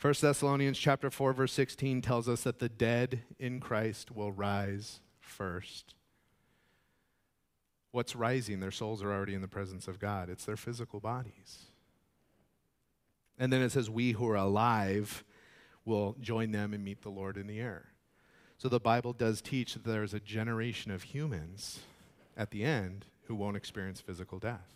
[0.00, 5.00] 1 Thessalonians chapter 4 verse 16 tells us that the dead in Christ will rise
[5.20, 5.94] first.
[7.92, 8.60] What's rising?
[8.60, 10.30] Their souls are already in the presence of God.
[10.30, 11.66] It's their physical bodies.
[13.38, 15.22] And then it says we who are alive
[15.84, 17.88] will join them and meet the Lord in the air.
[18.56, 21.80] So the Bible does teach that there's a generation of humans
[22.36, 24.68] at the end who won't experience physical death.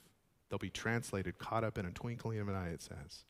[0.49, 3.25] They'll be translated, caught up in a twinkling of an eye, it says.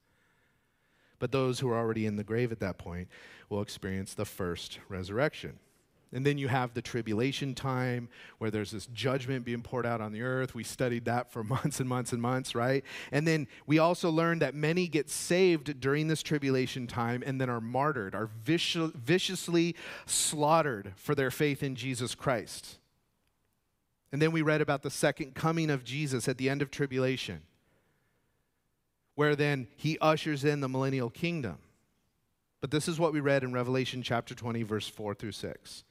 [1.24, 3.08] But those who are already in the grave at that point
[3.48, 5.58] will experience the first resurrection.
[6.12, 10.12] And then you have the tribulation time where there's this judgment being poured out on
[10.12, 10.54] the earth.
[10.54, 12.84] We studied that for months and months and months, right?
[13.10, 17.48] And then we also learned that many get saved during this tribulation time and then
[17.48, 22.76] are martyred, are viciously slaughtered for their faith in Jesus Christ.
[24.12, 27.44] And then we read about the second coming of Jesus at the end of tribulation,
[29.14, 31.58] where then he ushers in the millennial kingdom.
[32.60, 35.84] But this is what we read in Revelation chapter 20, verse 4 through 6.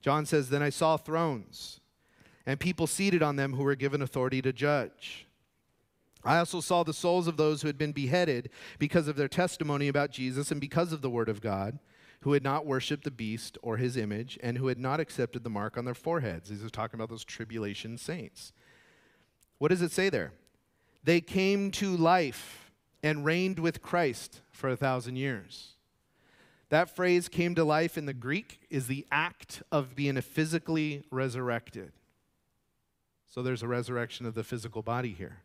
[0.00, 1.80] John says, Then I saw thrones
[2.46, 5.26] and people seated on them who were given authority to judge.
[6.24, 9.88] I also saw the souls of those who had been beheaded because of their testimony
[9.88, 11.78] about Jesus and because of the word of God
[12.22, 15.50] who had not worshiped the beast or his image, and who had not accepted the
[15.50, 16.50] mark on their foreheads.
[16.50, 18.52] He's talking about those tribulation saints.
[19.58, 20.32] What does it say there?
[21.02, 25.74] They came to life and reigned with Christ for a thousand years.
[26.68, 31.92] That phrase came to life in the Greek is the act of being physically resurrected.
[33.28, 35.38] So there's a resurrection of the physical body here.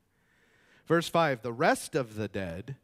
[0.85, 2.75] Verse 5 the rest of the dead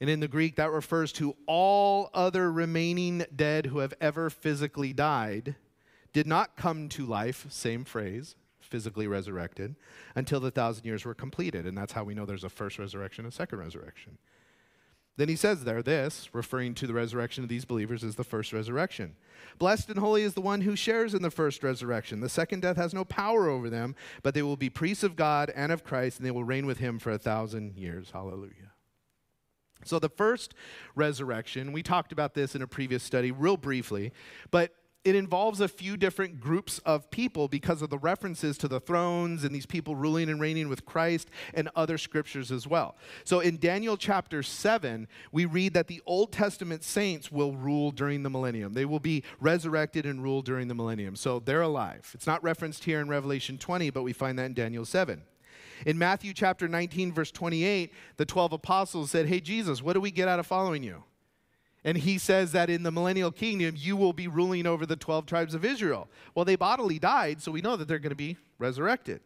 [0.00, 4.92] and in the Greek, that refers to all other remaining dead who have ever physically
[4.92, 5.56] died,
[6.12, 8.36] did not come to life, same phrase,
[8.76, 9.74] physically resurrected,
[10.14, 11.64] until the thousand years were completed.
[11.64, 14.18] And that's how we know there's a first resurrection, a second resurrection.
[15.16, 18.52] Then he says there, this, referring to the resurrection of these believers, is the first
[18.52, 19.16] resurrection.
[19.58, 22.20] Blessed and holy is the one who shares in the first resurrection.
[22.20, 25.50] The second death has no power over them, but they will be priests of God
[25.56, 28.10] and of Christ, and they will reign with him for a thousand years.
[28.10, 28.72] Hallelujah.
[29.84, 30.52] So, the first
[30.94, 34.12] resurrection, we talked about this in a previous study real briefly,
[34.50, 34.74] but
[35.06, 39.44] it involves a few different groups of people because of the references to the thrones
[39.44, 42.96] and these people ruling and reigning with Christ and other scriptures as well.
[43.22, 48.24] So in Daniel chapter 7, we read that the Old Testament saints will rule during
[48.24, 48.72] the millennium.
[48.72, 51.14] They will be resurrected and rule during the millennium.
[51.14, 52.10] So they're alive.
[52.12, 55.22] It's not referenced here in Revelation 20, but we find that in Daniel 7.
[55.84, 60.10] In Matthew chapter 19, verse 28, the 12 apostles said, Hey, Jesus, what do we
[60.10, 61.04] get out of following you?
[61.86, 65.24] And he says that in the millennial kingdom, you will be ruling over the 12
[65.24, 66.08] tribes of Israel.
[66.34, 69.20] Well, they bodily died, so we know that they're going to be resurrected.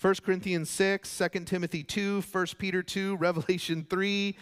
[0.00, 4.36] 1 Corinthians 6, 2 Timothy 2, 1 Peter 2, Revelation 3,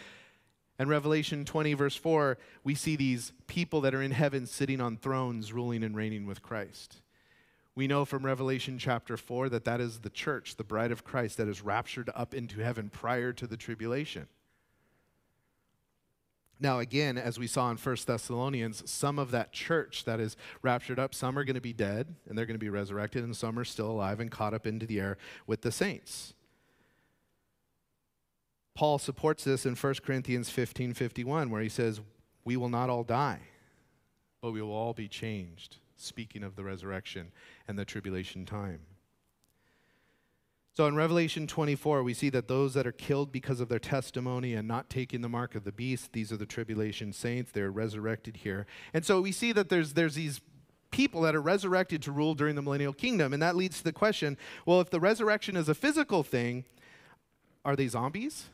[0.79, 4.95] and Revelation 20, verse 4, we see these people that are in heaven sitting on
[4.95, 7.01] thrones, ruling and reigning with Christ.
[7.75, 11.35] We know from Revelation chapter 4 that that is the church, the bride of Christ,
[11.35, 14.27] that is raptured up into heaven prior to the tribulation.
[16.59, 20.97] Now, again, as we saw in 1 Thessalonians, some of that church that is raptured
[20.97, 23.59] up, some are going to be dead and they're going to be resurrected, and some
[23.59, 26.33] are still alive and caught up into the air with the saints.
[28.75, 32.01] Paul supports this in 1 Corinthians 15 51, where he says,
[32.43, 33.41] We will not all die,
[34.41, 37.31] but we will all be changed speaking of the resurrection
[37.67, 38.79] and the tribulation time.
[40.77, 44.53] So in Revelation 24, we see that those that are killed because of their testimony
[44.53, 47.51] and not taking the mark of the beast, these are the tribulation saints.
[47.51, 48.67] They're resurrected here.
[48.93, 50.39] And so we see that there's, there's these
[50.91, 53.33] people that are resurrected to rule during the millennial kingdom.
[53.33, 54.37] And that leads to the question
[54.67, 56.63] well, if the resurrection is a physical thing,
[57.65, 58.45] are they zombies?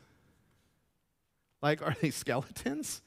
[1.60, 3.02] Like, are they skeletons?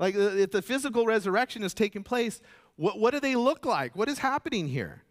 [0.00, 2.40] Like, uh, if the physical resurrection is taking place,
[2.74, 3.94] what, what do they look like?
[3.94, 5.04] What is happening here?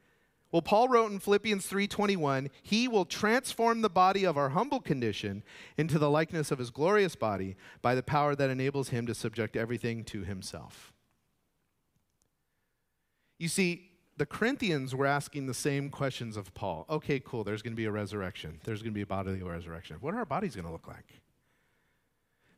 [0.51, 5.43] Well, Paul wrote in Philippians 3:21, "He will transform the body of our humble condition
[5.77, 9.55] into the likeness of his glorious body by the power that enables him to subject
[9.55, 10.93] everything to himself."
[13.37, 16.85] You see, the Corinthians were asking the same questions of Paul.
[16.89, 18.59] Okay, cool, there's going to be a resurrection.
[18.65, 19.97] There's going to be a bodily resurrection.
[20.01, 21.21] What are our bodies going to look like?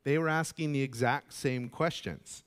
[0.03, 2.43] They were asking the exact same questions.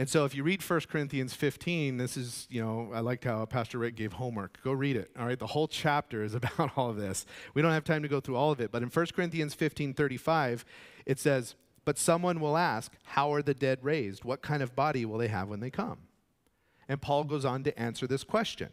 [0.00, 3.44] And so if you read 1 Corinthians 15, this is, you know, I liked how
[3.44, 4.58] Pastor Rick gave homework.
[4.64, 5.10] Go read it.
[5.18, 5.38] All right.
[5.38, 7.26] The whole chapter is about all of this.
[7.52, 9.92] We don't have time to go through all of it, but in 1 Corinthians 15
[9.92, 10.64] 35,
[11.04, 14.24] it says, But someone will ask, How are the dead raised?
[14.24, 15.98] What kind of body will they have when they come?
[16.88, 18.70] and Paul goes on to answer this question.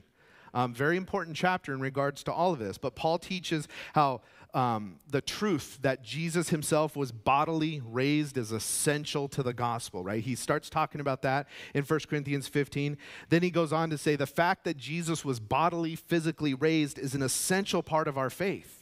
[0.54, 2.78] Um, very important chapter in regards to all of this.
[2.78, 4.22] But Paul teaches how
[4.54, 10.24] um, the truth that Jesus himself was bodily raised is essential to the gospel, right?
[10.24, 12.98] He starts talking about that in 1 Corinthians 15.
[13.30, 17.14] Then he goes on to say the fact that Jesus was bodily, physically raised is
[17.14, 18.77] an essential part of our faith.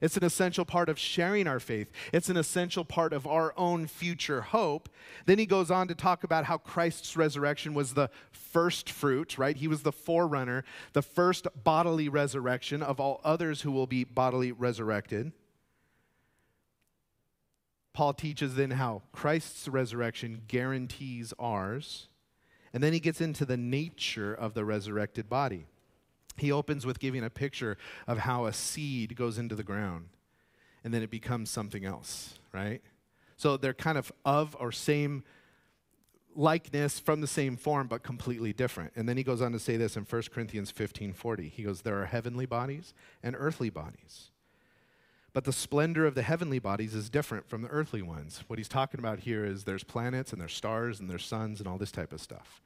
[0.00, 1.90] It's an essential part of sharing our faith.
[2.12, 4.88] It's an essential part of our own future hope.
[5.24, 9.56] Then he goes on to talk about how Christ's resurrection was the first fruit, right?
[9.56, 14.52] He was the forerunner, the first bodily resurrection of all others who will be bodily
[14.52, 15.32] resurrected.
[17.92, 22.08] Paul teaches then how Christ's resurrection guarantees ours.
[22.74, 25.66] And then he gets into the nature of the resurrected body
[26.38, 27.76] he opens with giving a picture
[28.06, 30.08] of how a seed goes into the ground
[30.86, 32.80] and then it becomes something else, right?
[33.36, 35.24] So they're kind of of or same
[36.36, 38.92] likeness from the same form, but completely different.
[38.94, 41.48] And then he goes on to say this in 1 Corinthians 15 40.
[41.48, 44.30] He goes, There are heavenly bodies and earthly bodies.
[45.32, 48.44] But the splendor of the heavenly bodies is different from the earthly ones.
[48.46, 51.68] What he's talking about here is there's planets and there's stars and there's suns and
[51.68, 52.62] all this type of stuff.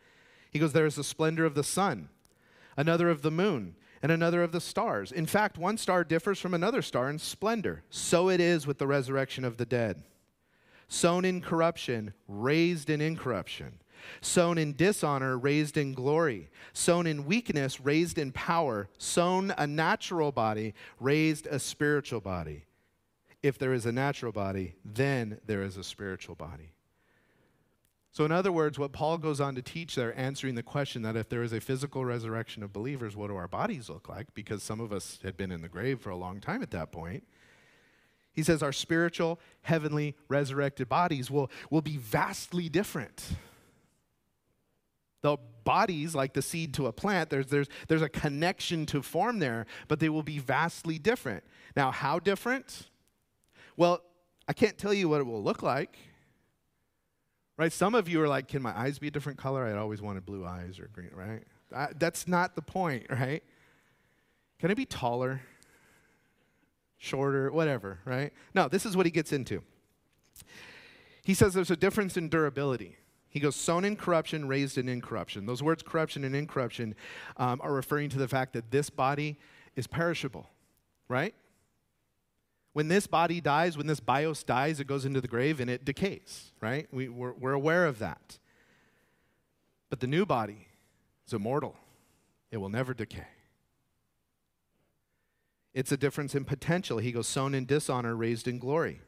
[0.51, 2.11] He goes, There is the splendor of the sun
[2.77, 5.13] another of the moon, and another of the stars.
[5.13, 7.83] In fact, one star differs from another star in splendor.
[7.91, 10.03] So it is with the resurrection of the dead.
[10.89, 13.81] Sown in corruption, raised in incorruption.
[14.23, 16.49] Sown in dishonor, raised in glory.
[16.73, 18.89] Sown in weakness, raised in power.
[18.99, 22.65] Sown a natural body, raised a spiritual body.
[23.43, 26.73] If there is a natural body, then there is a spiritual body.
[28.13, 31.17] So, in other words, what Paul goes on to teach there, answering the question that
[31.17, 34.35] if there is a physical resurrection of believers, what do our bodies look like?
[34.35, 36.91] Because some of us had been in the grave for a long time at that
[36.91, 37.25] point.
[38.33, 43.25] He says our spiritual, heavenly, resurrected bodies will, will be vastly different.
[45.23, 49.39] The bodies, like the seed to a plant, there's, there's, there's a connection to form
[49.39, 51.45] there, but they will be vastly different.
[51.77, 52.89] Now, how different?
[53.77, 54.01] Well,
[54.49, 55.97] I can't tell you what it will look like.
[57.61, 57.71] Right?
[57.71, 59.67] Some of you are like, can my eyes be a different color?
[59.67, 61.43] I always wanted blue eyes or green, right?
[61.99, 63.45] That's not the point, right?
[64.59, 65.43] Can I be taller,
[66.97, 68.33] shorter, whatever, right?
[68.55, 69.63] No, this is what he gets into.
[71.23, 72.97] He says there's a difference in durability.
[73.29, 75.45] He goes, sown in corruption, raised in incorruption.
[75.45, 76.95] Those words, corruption and incorruption,
[77.37, 79.37] um, are referring to the fact that this body
[79.77, 80.49] is perishable,
[81.09, 81.35] right?
[82.73, 85.85] When this body dies, when this bios dies, it goes into the grave and it
[85.85, 86.87] decays, right?
[86.93, 88.39] We, we're, we're aware of that.
[89.89, 90.69] But the new body
[91.27, 91.77] is immortal,
[92.51, 93.27] it will never decay.
[95.73, 96.99] It's a difference in potential.
[96.99, 99.01] He goes, sown in dishonor, raised in glory.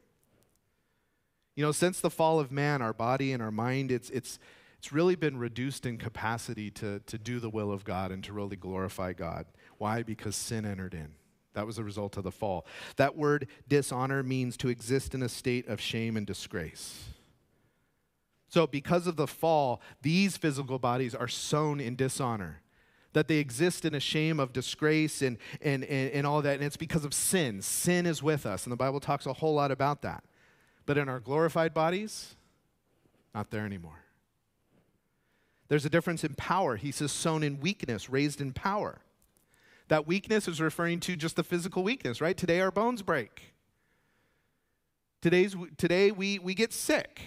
[1.56, 4.38] You know, since the fall of man, our body and our mind, it's, it's,
[4.78, 8.32] it's really been reduced in capacity to, to do the will of God and to
[8.32, 9.46] really glorify God.
[9.78, 10.02] Why?
[10.02, 11.14] Because sin entered in.
[11.54, 12.66] That was a result of the fall.
[12.96, 17.04] That word dishonor means to exist in a state of shame and disgrace.
[18.48, 22.60] So, because of the fall, these physical bodies are sown in dishonor.
[23.14, 26.54] That they exist in a shame of disgrace and, and, and, and all that.
[26.54, 27.60] And it's because of sin.
[27.60, 28.64] Sin is with us.
[28.64, 30.24] And the Bible talks a whole lot about that.
[30.86, 32.34] But in our glorified bodies,
[33.34, 34.00] not there anymore.
[35.68, 36.76] There's a difference in power.
[36.76, 39.00] He says, sown in weakness, raised in power.
[39.92, 42.34] That weakness is referring to just the physical weakness, right?
[42.34, 43.52] Today our bones break.
[45.20, 47.20] Today's, today we, we get sick,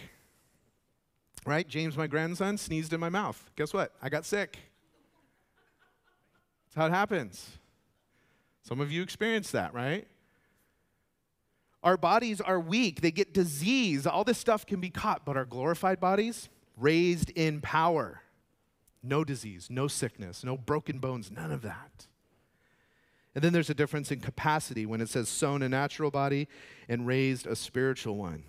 [1.46, 1.68] right?
[1.68, 3.52] James, my grandson, sneezed in my mouth.
[3.56, 3.94] Guess what?
[4.02, 4.58] I got sick.
[6.66, 7.60] That's how it happens.
[8.64, 10.08] Some of you experience that, right?
[11.84, 14.08] Our bodies are weak, they get disease.
[14.08, 18.24] All this stuff can be caught, but our glorified bodies, raised in power.
[19.04, 22.08] No disease, no sickness, no broken bones, none of that.
[23.36, 26.48] And then there's a difference in capacity when it says sown a natural body
[26.88, 28.44] and raised a spiritual one.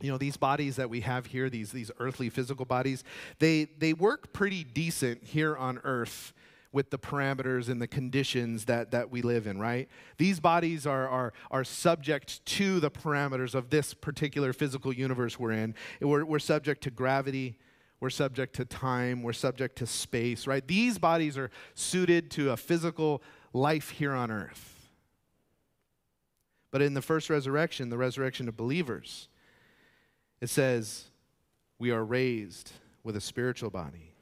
[0.00, 3.04] You know, these bodies that we have here, these, these earthly physical bodies,
[3.38, 6.32] they, they work pretty decent here on earth
[6.72, 9.88] with the parameters and the conditions that, that we live in, right?
[10.18, 15.52] These bodies are, are, are subject to the parameters of this particular physical universe we're
[15.52, 15.76] in.
[16.00, 17.58] We're, we're subject to gravity,
[18.00, 20.66] we're subject to time, we're subject to space, right?
[20.66, 23.22] These bodies are suited to a physical
[23.54, 24.90] life here on earth.
[26.70, 29.28] But in the first resurrection, the resurrection of believers,
[30.40, 31.04] it says,
[31.78, 34.12] we are raised with a spiritual body.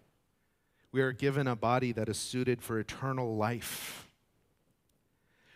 [0.92, 4.10] We are given a body that is suited for eternal life.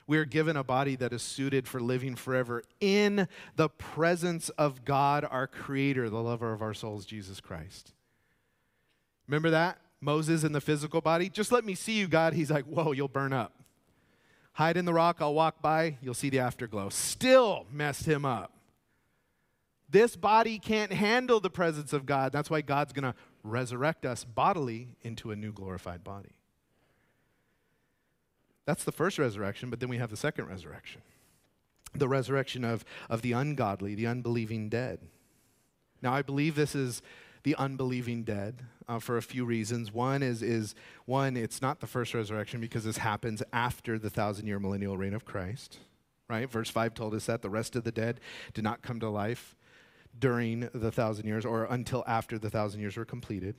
[0.06, 4.84] We are given a body that is suited for living forever in the presence of
[4.84, 7.92] God, our Creator, the lover of our souls, Jesus Christ.
[9.26, 9.78] Remember that?
[10.00, 12.32] Moses in the physical body, just let me see you, God.
[12.32, 13.52] He's like, whoa, you'll burn up.
[14.56, 16.88] Hide in the rock, I'll walk by, you'll see the afterglow.
[16.88, 18.54] Still messed him up.
[19.90, 22.32] This body can't handle the presence of God.
[22.32, 26.32] That's why God's going to resurrect us bodily into a new glorified body.
[28.64, 31.02] That's the first resurrection, but then we have the second resurrection
[31.94, 35.00] the resurrection of, of the ungodly, the unbelieving dead.
[36.02, 37.00] Now, I believe this is
[37.42, 39.92] the unbelieving dead uh, for a few reasons.
[39.92, 40.74] One is, is
[41.04, 45.14] one, it's not the first resurrection because this happens after the thousand year millennial reign
[45.14, 45.78] of Christ,
[46.28, 46.50] right?
[46.50, 48.20] Verse 5 told us that the rest of the dead
[48.54, 49.56] did not come to life
[50.18, 53.56] during the thousand years or until after the thousand years were completed.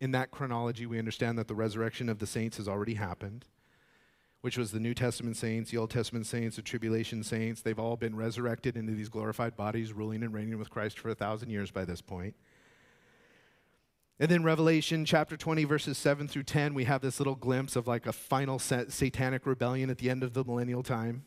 [0.00, 3.44] In that chronology, we understand that the resurrection of the saints has already happened,
[4.40, 7.62] which was the New Testament saints, the Old Testament saints, the tribulation saints.
[7.62, 11.14] They've all been resurrected into these glorified bodies, ruling and reigning with Christ for a
[11.14, 12.34] thousand years by this point.
[14.20, 17.88] And then Revelation chapter 20, verses 7 through 10, we have this little glimpse of
[17.88, 21.24] like a final satanic rebellion at the end of the millennial time.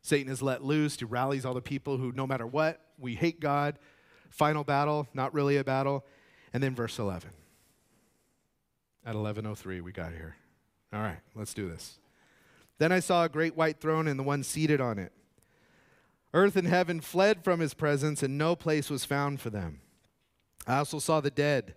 [0.00, 0.98] Satan is let loose.
[0.98, 3.78] He rallies all the people who, no matter what, we hate God.
[4.30, 6.04] Final battle, not really a battle.
[6.52, 7.30] And then verse 11.
[9.06, 10.36] At 11:03 we got here.
[10.92, 11.98] All right, let's do this.
[12.78, 15.12] Then I saw a great white throne and the one seated on it.
[16.32, 19.80] Earth and heaven fled from his presence and no place was found for them.
[20.66, 21.74] I also saw the dead,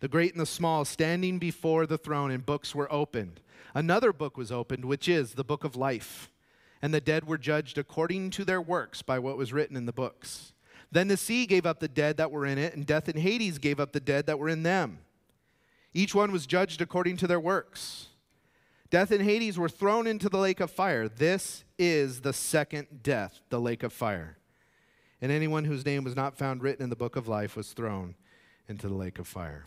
[0.00, 3.40] the great and the small, standing before the throne and books were opened.
[3.74, 6.30] Another book was opened, which is the book of life
[6.82, 9.92] and the dead were judged according to their works by what was written in the
[9.92, 10.52] books.
[10.90, 13.58] Then the sea gave up the dead that were in it, and death and Hades
[13.58, 15.00] gave up the dead that were in them.
[15.94, 18.08] Each one was judged according to their works.
[18.88, 21.08] Death and Hades were thrown into the lake of fire.
[21.08, 24.38] This is the second death, the lake of fire.
[25.20, 28.14] And anyone whose name was not found written in the book of life was thrown
[28.68, 29.66] into the lake of fire.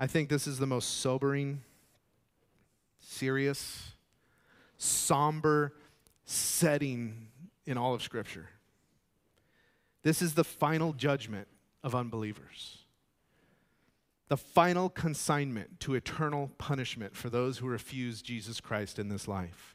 [0.00, 1.62] I think this is the most sobering,
[3.00, 3.92] serious,
[4.76, 5.74] somber
[6.24, 7.28] setting
[7.66, 8.48] in all of Scripture.
[10.02, 11.48] This is the final judgment
[11.82, 12.78] of unbelievers.
[14.28, 19.74] The final consignment to eternal punishment for those who refuse Jesus Christ in this life.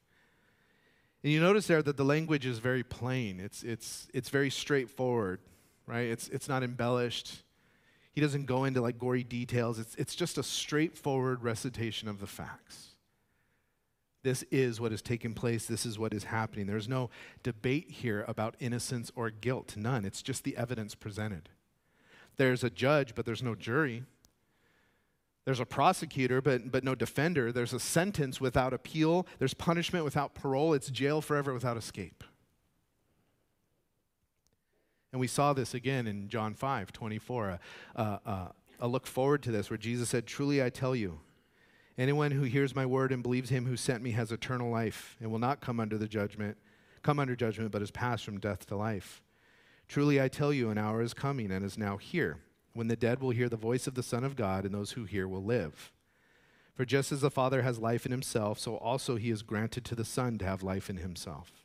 [1.24, 3.39] And you notice there that the language is very plain.
[3.39, 5.39] It's, it's, it's very straightforward,
[5.88, 6.07] right?
[6.07, 7.43] It's, it's not embellished.
[8.14, 9.80] He doesn't go into like gory details.
[9.80, 12.89] It's, it's just a straightforward recitation of the facts.
[14.24, 15.66] This is what is taking place.
[15.66, 16.66] This is what is happening.
[16.66, 17.09] There's no
[17.41, 19.76] debate here about innocence or guilt.
[19.76, 20.05] None.
[20.05, 21.49] It's just the evidence presented.
[22.38, 24.03] There's a judge, but there's no jury.
[25.45, 27.51] There's a prosecutor, but, but no defender.
[27.51, 29.28] There's a sentence without appeal.
[29.39, 30.74] There's punishment without parole.
[30.74, 32.24] It's jail forever without escape.
[35.14, 37.59] And we saw this again in John 5 24,
[37.95, 41.20] a, a, a look forward to this, where Jesus said, Truly I tell you,
[41.97, 45.32] Anyone who hears my word and believes him who sent me has eternal life and
[45.32, 46.57] will not come under the judgment,
[47.03, 49.22] come under judgment, but is passed from death to life.
[49.88, 52.39] Truly I tell you, an hour is coming and is now here,
[52.74, 55.03] when the dead will hear the voice of the Son of God, and those who
[55.03, 55.91] hear will live.
[56.74, 59.95] For just as the Father has life in himself, so also he has granted to
[59.95, 61.62] the Son to have life in himself.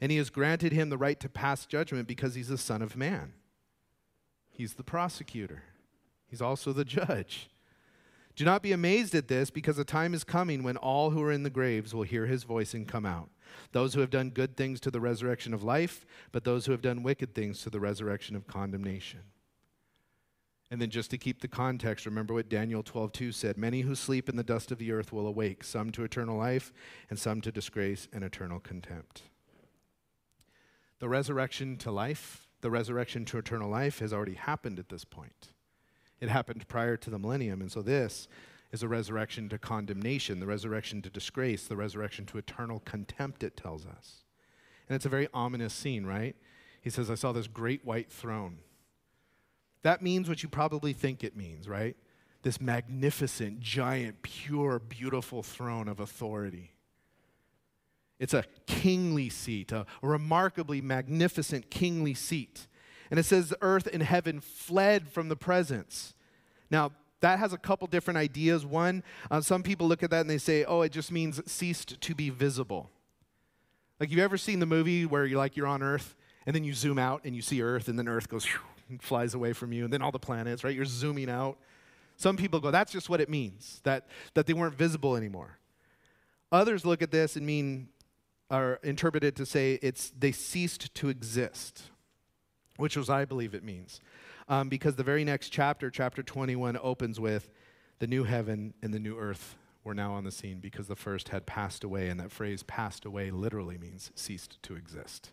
[0.00, 2.96] And he has granted him the right to pass judgment because he's the Son of
[2.96, 3.32] Man.
[4.48, 5.62] He's the prosecutor,
[6.26, 7.48] he's also the judge.
[8.36, 11.32] Do not be amazed at this, because a time is coming when all who are
[11.32, 13.30] in the graves will hear his voice and come out.
[13.72, 16.80] Those who have done good things to the resurrection of life, but those who have
[16.80, 19.22] done wicked things to the resurrection of condemnation.
[20.70, 24.28] And then just to keep the context, remember what Daniel 12:2 said, many who sleep
[24.28, 26.72] in the dust of the earth will awake, some to eternal life
[27.10, 29.22] and some to disgrace and eternal contempt.
[30.98, 35.52] The resurrection to life, the resurrection to eternal life has already happened at this point.
[36.20, 37.60] It happened prior to the millennium.
[37.60, 38.26] And so this
[38.72, 43.56] is a resurrection to condemnation, the resurrection to disgrace, the resurrection to eternal contempt, it
[43.56, 44.24] tells us.
[44.88, 46.34] And it's a very ominous scene, right?
[46.80, 48.58] He says, I saw this great white throne.
[49.82, 51.96] That means what you probably think it means, right?
[52.42, 56.72] This magnificent, giant, pure, beautiful throne of authority.
[58.18, 62.66] It's a kingly seat, a remarkably magnificent kingly seat.
[63.10, 66.14] And it says the earth and heaven fled from the presence.
[66.70, 68.64] Now, that has a couple different ideas.
[68.64, 72.00] One, uh, some people look at that and they say, oh, it just means ceased
[72.00, 72.90] to be visible.
[73.98, 76.14] Like, you ever seen the movie where you're like, you're on Earth,
[76.46, 78.46] and then you zoom out and you see Earth, and then Earth goes
[78.88, 80.74] and flies away from you, and then all the planets, right?
[80.74, 81.58] You're zooming out.
[82.16, 85.58] Some people go, that's just what it means, that, that they weren't visible anymore.
[86.50, 87.88] Others look at this and mean,
[88.50, 91.90] or interpreted to say it's they ceased to exist
[92.78, 94.00] which was I believe it means.
[94.48, 97.50] um, because the very next chapter, chapter 21, opens with
[97.98, 101.28] the new heaven and the new earth were now on the scene because the first
[101.30, 102.08] had passed away.
[102.08, 105.32] And that phrase passed away literally means ceased to exist.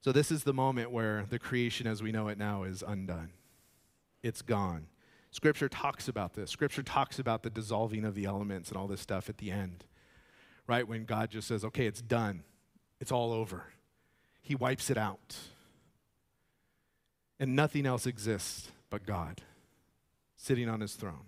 [0.00, 3.30] So, this is the moment where the creation as we know it now is undone.
[4.22, 4.86] It's gone.
[5.30, 6.50] Scripture talks about this.
[6.50, 9.84] Scripture talks about the dissolving of the elements and all this stuff at the end,
[10.66, 10.86] right?
[10.86, 12.44] When God just says, okay, it's done,
[13.00, 13.64] it's all over.
[14.40, 15.36] He wipes it out.
[17.40, 19.42] And nothing else exists but God
[20.36, 21.26] sitting on his throne.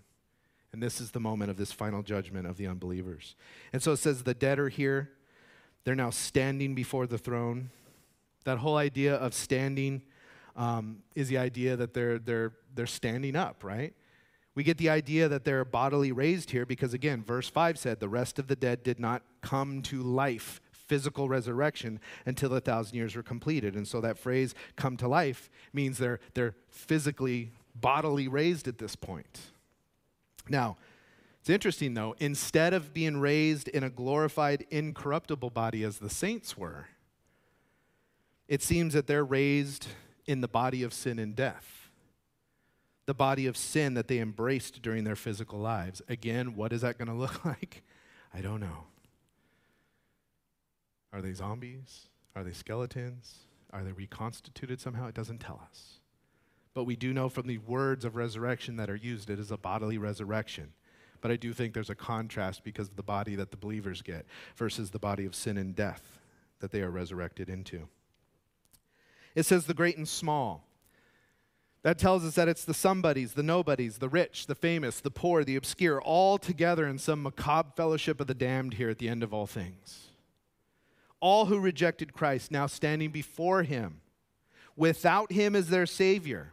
[0.73, 3.35] And this is the moment of this final judgment of the unbelievers.
[3.73, 5.11] And so it says the dead are here.
[5.85, 7.71] They're now standing before the throne.
[8.45, 10.03] That whole idea of standing
[10.55, 13.95] um, is the idea that they're, they're, they're standing up, right?
[14.57, 18.09] We get the idea that they're bodily raised here because, again, verse 5 said, The
[18.09, 23.15] rest of the dead did not come to life, physical resurrection, until the thousand years
[23.15, 23.75] were completed.
[23.77, 28.97] And so that phrase, come to life, means they're, they're physically, bodily raised at this
[28.97, 29.41] point.
[30.49, 30.79] Now,
[31.41, 36.57] it's interesting though, instead of being raised in a glorified, incorruptible body as the saints
[36.57, 36.87] were,
[38.49, 39.87] it seems that they're raised
[40.27, 41.76] in the body of sin and death.
[43.07, 46.03] The body of sin that they embraced during their physical lives.
[46.09, 47.83] Again, what is that going to look like?
[48.35, 48.85] I don't know.
[51.13, 52.09] Are they zombies?
[52.35, 53.47] Are they skeletons?
[53.73, 55.07] Are they reconstituted somehow?
[55.07, 56.01] It doesn't tell us.
[56.75, 59.57] But we do know from the words of resurrection that are used, it is a
[59.57, 60.75] bodily resurrection.
[61.23, 64.27] But I do think there's a contrast because of the body that the believers get
[64.57, 66.19] versus the body of sin and death
[66.61, 67.89] that they are resurrected into.
[69.35, 70.67] It says the great and small.
[71.87, 75.45] That tells us that it's the somebodies, the nobodies, the rich, the famous, the poor,
[75.45, 79.23] the obscure, all together in some macabre fellowship of the damned here at the end
[79.23, 80.09] of all things.
[81.21, 84.01] All who rejected Christ now standing before him,
[84.75, 86.53] without him as their Savior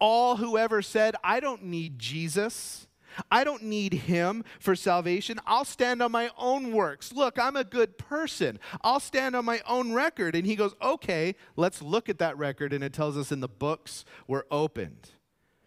[0.00, 2.88] all who ever said, I don't need Jesus.
[3.30, 5.40] I don't need him for salvation.
[5.46, 7.12] I'll stand on my own works.
[7.12, 8.58] Look, I'm a good person.
[8.82, 10.34] I'll stand on my own record.
[10.34, 12.72] And he goes, Okay, let's look at that record.
[12.72, 15.10] And it tells us in the books were opened.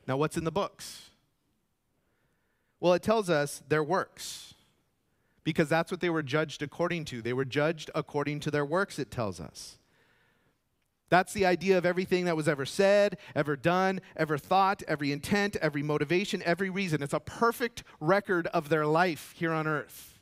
[0.07, 1.09] Now, what's in the books?
[2.79, 4.53] Well, it tells us their works
[5.43, 7.23] because that's what they were judged according to.
[7.23, 9.78] They were judged according to their works, it tells us.
[11.09, 15.55] That's the idea of everything that was ever said, ever done, ever thought, every intent,
[15.57, 17.01] every motivation, every reason.
[17.01, 20.19] It's a perfect record of their life here on earth.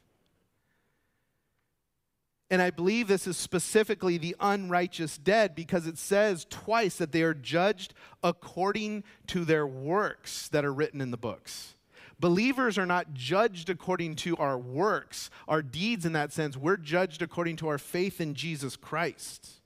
[2.50, 7.22] And I believe this is specifically the unrighteous dead because it says twice that they
[7.24, 11.76] are judged according to their works that are written in the books.
[12.20, 16.56] Believers are not judged according to our works, our deeds in that sense.
[16.56, 19.57] We're judged according to our faith in Jesus Christ.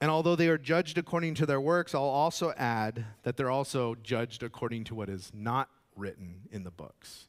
[0.00, 3.96] And although they are judged according to their works, I'll also add that they're also
[3.96, 7.26] judged according to what is not written in the books.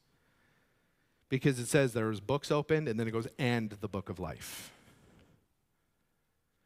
[1.28, 4.72] Because it says there's books opened, and then it goes, and the book of life.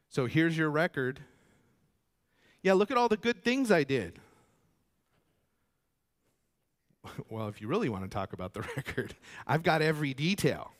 [0.09, 1.19] So here's your record.
[2.61, 4.19] Yeah, look at all the good things I did.
[7.29, 9.15] well, if you really want to talk about the record,
[9.47, 10.71] I've got every detail.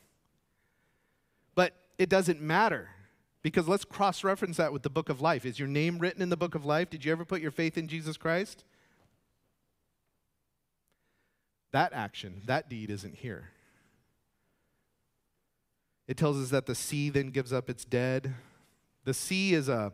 [1.55, 2.89] But it doesn't matter
[3.45, 5.45] because let's cross reference that with the book of life.
[5.45, 6.89] Is your name written in the book of life?
[6.89, 8.63] Did you ever put your faith in Jesus Christ?
[11.71, 13.51] That action, that deed isn't here.
[16.07, 18.33] It tells us that the sea then gives up its dead.
[19.03, 19.93] The sea is a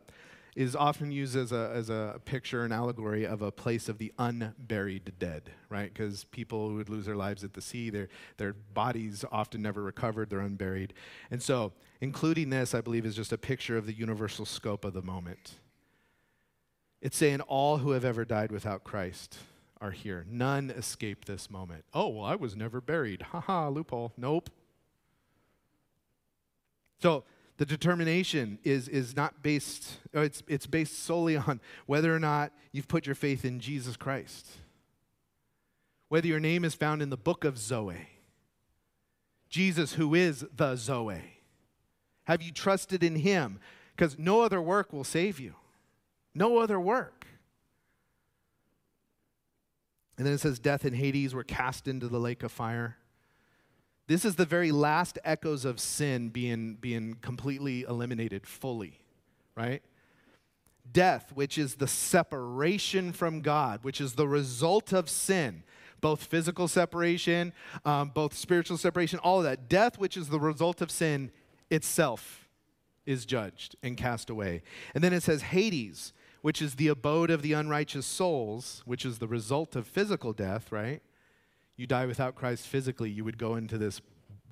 [0.55, 4.11] is often used as a, as a picture, an allegory of a place of the
[4.19, 5.93] unburied dead, right?
[5.93, 9.81] Because people who would lose their lives at the sea, their, their bodies often never
[9.81, 10.93] recovered, they're unburied.
[11.29, 11.71] And so,
[12.01, 15.59] including this, I believe, is just a picture of the universal scope of the moment.
[17.01, 19.37] It's saying all who have ever died without Christ
[19.79, 20.25] are here.
[20.29, 21.85] None escape this moment.
[21.93, 23.21] Oh, well, I was never buried.
[23.21, 24.11] Ha ha, loophole.
[24.17, 24.49] Nope.
[27.01, 27.23] So,
[27.61, 32.51] the determination is, is not based, uh, it's, it's based solely on whether or not
[32.71, 34.47] you've put your faith in Jesus Christ.
[36.09, 38.07] Whether your name is found in the book of Zoe.
[39.47, 41.21] Jesus, who is the Zoe.
[42.23, 43.59] Have you trusted in him?
[43.95, 45.53] Because no other work will save you.
[46.33, 47.27] No other work.
[50.17, 52.97] And then it says, Death and Hades were cast into the lake of fire.
[54.11, 58.99] This is the very last echoes of sin being, being completely eliminated fully,
[59.55, 59.81] right?
[60.91, 65.63] Death, which is the separation from God, which is the result of sin,
[66.01, 67.53] both physical separation,
[67.85, 69.69] um, both spiritual separation, all of that.
[69.69, 71.31] Death, which is the result of sin
[71.69, 72.49] itself,
[73.05, 74.61] is judged and cast away.
[74.93, 79.19] And then it says Hades, which is the abode of the unrighteous souls, which is
[79.19, 81.01] the result of physical death, right?
[81.77, 84.01] You die without Christ physically, you would go into this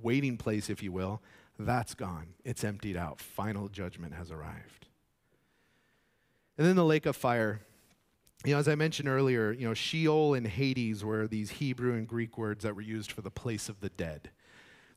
[0.01, 1.22] waiting place, if you will.
[1.57, 2.30] That's gone.
[2.45, 3.20] It's emptied out.
[3.20, 4.88] Final judgment has arrived.
[6.57, 7.61] And then the lake of fire.
[8.45, 12.07] You know, as I mentioned earlier, you know, Sheol and Hades were these Hebrew and
[12.07, 14.32] Greek words that were used for the place of the dead.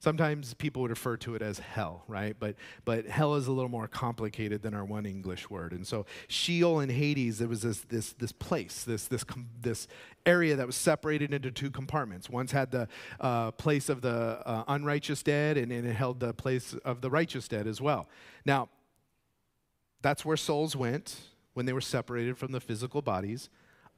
[0.03, 2.35] Sometimes people would refer to it as hell, right?
[2.37, 5.73] But, but hell is a little more complicated than our one English word.
[5.73, 9.25] And so Sheol and Hades, it was this, this, this place, this, this,
[9.61, 9.87] this
[10.27, 12.29] area that was separated into two compartments.
[12.29, 12.89] Once had the
[13.21, 17.09] uh, place of the uh, unrighteous dead, and, and it held the place of the
[17.09, 18.09] righteous dead as well.
[18.45, 18.71] Now,
[20.01, 21.21] that's where souls went
[21.55, 23.49] when they were separated from the physical bodies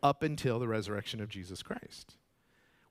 [0.03, 2.17] up until the resurrection of Jesus Christ.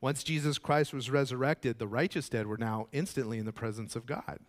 [0.03, 4.05] Once Jesus Christ was resurrected, the righteous dead were now instantly in the presence of
[4.05, 4.39] God.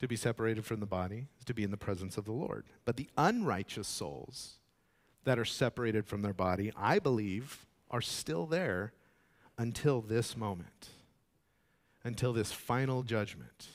[0.00, 2.66] To be separated from the body is to be in the presence of the Lord.
[2.84, 4.58] But the unrighteous souls
[5.24, 8.92] that are separated from their body, I believe, are still there
[9.56, 10.90] until this moment,
[12.04, 13.68] until this final judgment.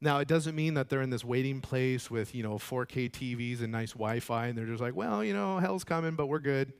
[0.00, 3.60] Now, it doesn't mean that they're in this waiting place with, you know, 4K TVs
[3.60, 6.38] and nice Wi Fi, and they're just like, well, you know, hell's coming, but we're
[6.38, 6.72] good.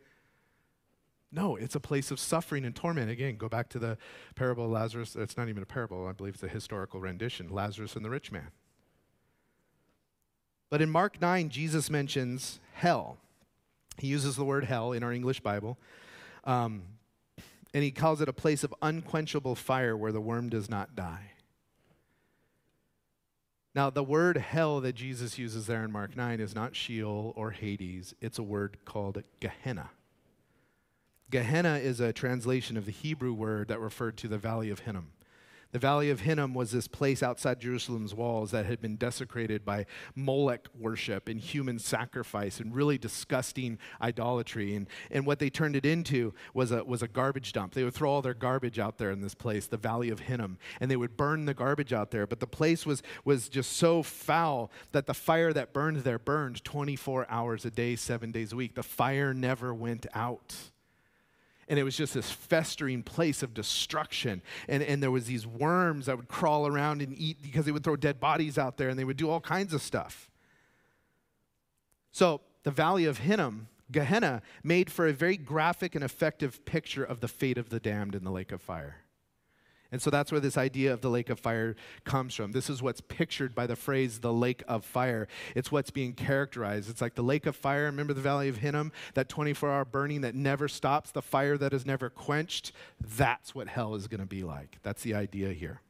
[1.37, 3.11] No, it's a place of suffering and torment.
[3.11, 3.99] Again, go back to the
[4.35, 5.15] parable of Lazarus.
[5.15, 8.33] It's not even a parable, I believe it's a historical rendition Lazarus and the rich
[8.33, 8.49] man.
[10.71, 13.19] But in Mark 9, Jesus mentions hell.
[13.99, 15.77] He uses the word hell in our English Bible.
[16.45, 16.85] Um,
[17.75, 21.33] and he calls it a place of unquenchable fire where the worm does not die.
[23.75, 27.51] Now, the word hell that Jesus uses there in Mark 9 is not Sheol or
[27.51, 29.91] Hades, it's a word called Gehenna.
[31.31, 35.11] Gehenna is a translation of the Hebrew word that referred to the Valley of Hinnom.
[35.73, 39.87] The Valley of Hinnom was this place outside Jerusalem's walls that had been desecrated by
[40.15, 44.77] Molech worship and human sacrifice and really disgusting idolatry.
[44.77, 47.75] And, and what they turned it into was a, was a garbage dump.
[47.75, 50.59] They would throw all their garbage out there in this place, the Valley of Hinnom,
[50.81, 52.29] and they would burn the garbage out there.
[52.29, 56.63] But the place was, was just so foul that the fire that burned there burned
[56.63, 58.77] 24 hours a day, seven days a week.
[58.77, 60.55] The fire never went out
[61.69, 64.43] and it was just this festering place of destruction.
[64.69, 67.85] And, and there was these worms that would crawl around and eat because they would
[67.85, 70.31] throw dead bodies out there and they would do all kinds of stuff.
[72.13, 77.21] So the valley of hinnom gehenna made for a very graphic and effective picture of
[77.21, 78.97] the fate of the damned in the lake of fire
[79.93, 82.53] and so that's where this idea of the lake of fire comes from.
[82.53, 85.29] This is what's pictured by the phrase the lake of fire.
[85.55, 86.91] It's what's being characterized.
[86.91, 87.85] It's like the lake of fire.
[87.85, 88.93] Remember the valley of Hinnom?
[89.15, 92.73] That 24 hour burning that never stops, the fire that is never quenched?
[93.01, 94.79] That's what hell is going to be like.
[94.83, 95.81] That's the idea here.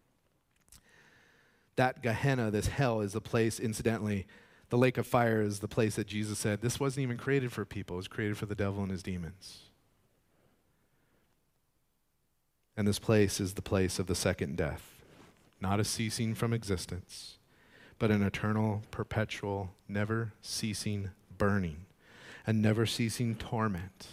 [1.76, 4.26] That Gehenna, this hell, is the place, incidentally,
[4.68, 7.64] the lake of fire is the place that Jesus said this wasn't even created for
[7.64, 9.66] people, it was created for the devil and his demons.
[12.76, 15.02] And this place is the place of the second death,
[15.60, 17.38] not a ceasing from existence,
[17.98, 21.86] but an eternal, perpetual, never ceasing burning,
[22.46, 24.08] a never ceasing torment,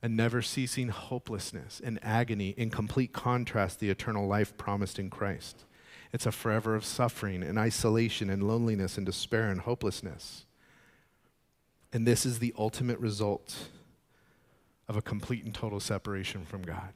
[0.00, 5.64] a never ceasing hopelessness and agony, in complete contrast the eternal life promised in Christ.
[6.12, 10.46] It's a forever of suffering and isolation and loneliness and despair and hopelessness.
[11.92, 13.68] And this is the ultimate result
[14.86, 16.92] of a complete and total separation from God.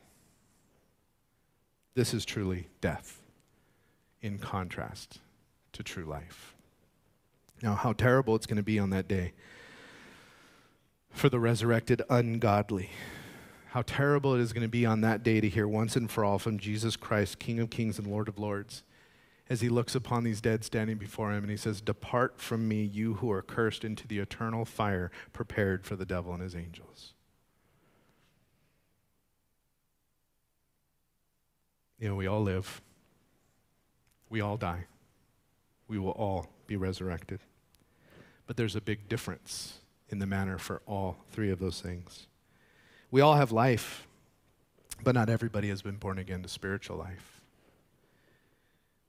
[1.95, 3.23] This is truly death
[4.21, 5.21] in contrast
[5.73, 6.55] to true life.
[7.63, 9.33] Now, how terrible it's going to be on that day
[11.11, 12.91] for the resurrected ungodly.
[13.71, 16.25] How terrible it is going to be on that day to hear once and for
[16.25, 18.83] all from Jesus Christ, King of kings and Lord of lords,
[19.49, 22.83] as he looks upon these dead standing before him and he says, Depart from me,
[22.83, 27.13] you who are cursed, into the eternal fire prepared for the devil and his angels.
[32.03, 32.83] You know, we all live,
[34.29, 34.87] we all die,
[35.87, 37.39] we will all be resurrected.
[38.49, 39.79] But there's a big difference
[40.09, 42.27] in the manner for all three of those things.
[43.13, 44.09] We all have life,
[45.05, 47.41] but not everybody has been born again to spiritual life.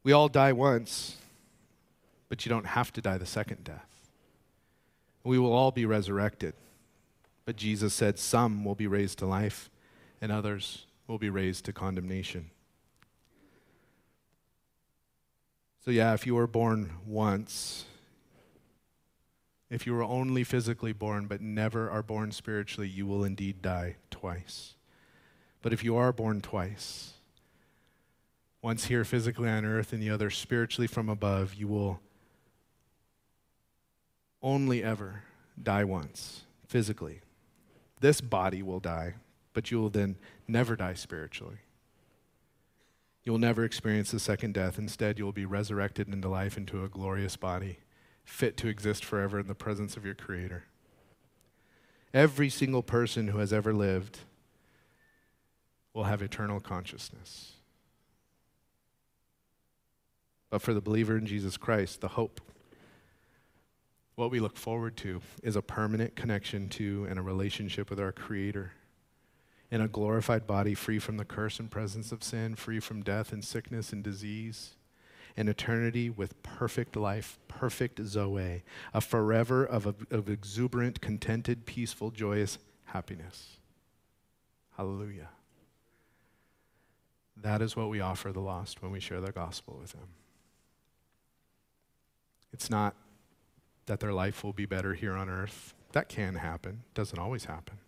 [0.03, 1.17] We all die once,
[2.29, 3.89] but you don't have to die the second death.
[5.23, 6.53] We will all be resurrected,
[7.45, 9.71] but Jesus said some will be raised to life
[10.21, 12.51] and others will be raised to condemnation.
[15.83, 17.83] So, yeah, if you were born once,
[19.69, 23.97] if you were only physically born but never are born spiritually, you will indeed die
[24.09, 24.75] twice.
[25.61, 27.15] But if you are born twice,
[28.61, 31.99] once here physically on earth and the other spiritually from above, you will
[34.41, 35.23] only ever
[35.61, 37.19] die once physically.
[37.99, 39.15] This body will die,
[39.51, 40.15] but you will then
[40.47, 41.57] never die spiritually.
[43.23, 44.77] You will never experience the second death.
[44.77, 47.79] Instead, you will be resurrected into life into a glorious body,
[48.25, 50.63] fit to exist forever in the presence of your Creator.
[52.13, 54.19] Every single person who has ever lived
[55.93, 57.53] will have eternal consciousness.
[60.49, 62.41] But for the believer in Jesus Christ, the hope,
[64.15, 68.11] what we look forward to is a permanent connection to and a relationship with our
[68.11, 68.73] Creator
[69.73, 73.33] in a glorified body, free from the curse and presence of sin, free from death
[73.33, 74.75] and sickness and disease,
[75.35, 78.61] an eternity with perfect life, perfect Zoe,
[78.93, 83.57] a forever of, of exuberant, contented, peaceful, joyous happiness.
[84.77, 85.29] Hallelujah.
[87.35, 90.09] That is what we offer the lost when we share the gospel with them.
[92.53, 92.95] It's not
[93.87, 95.73] that their life will be better here on earth.
[95.93, 97.79] That can happen, doesn't always happen.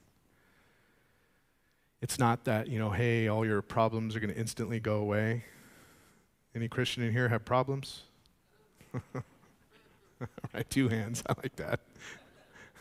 [2.02, 5.46] It's not that, you know, hey, all your problems are going to instantly go away.
[6.54, 8.04] Any Christian in here have problems?
[8.93, 9.02] all
[10.54, 11.24] right, two hands.
[11.28, 11.80] I like that.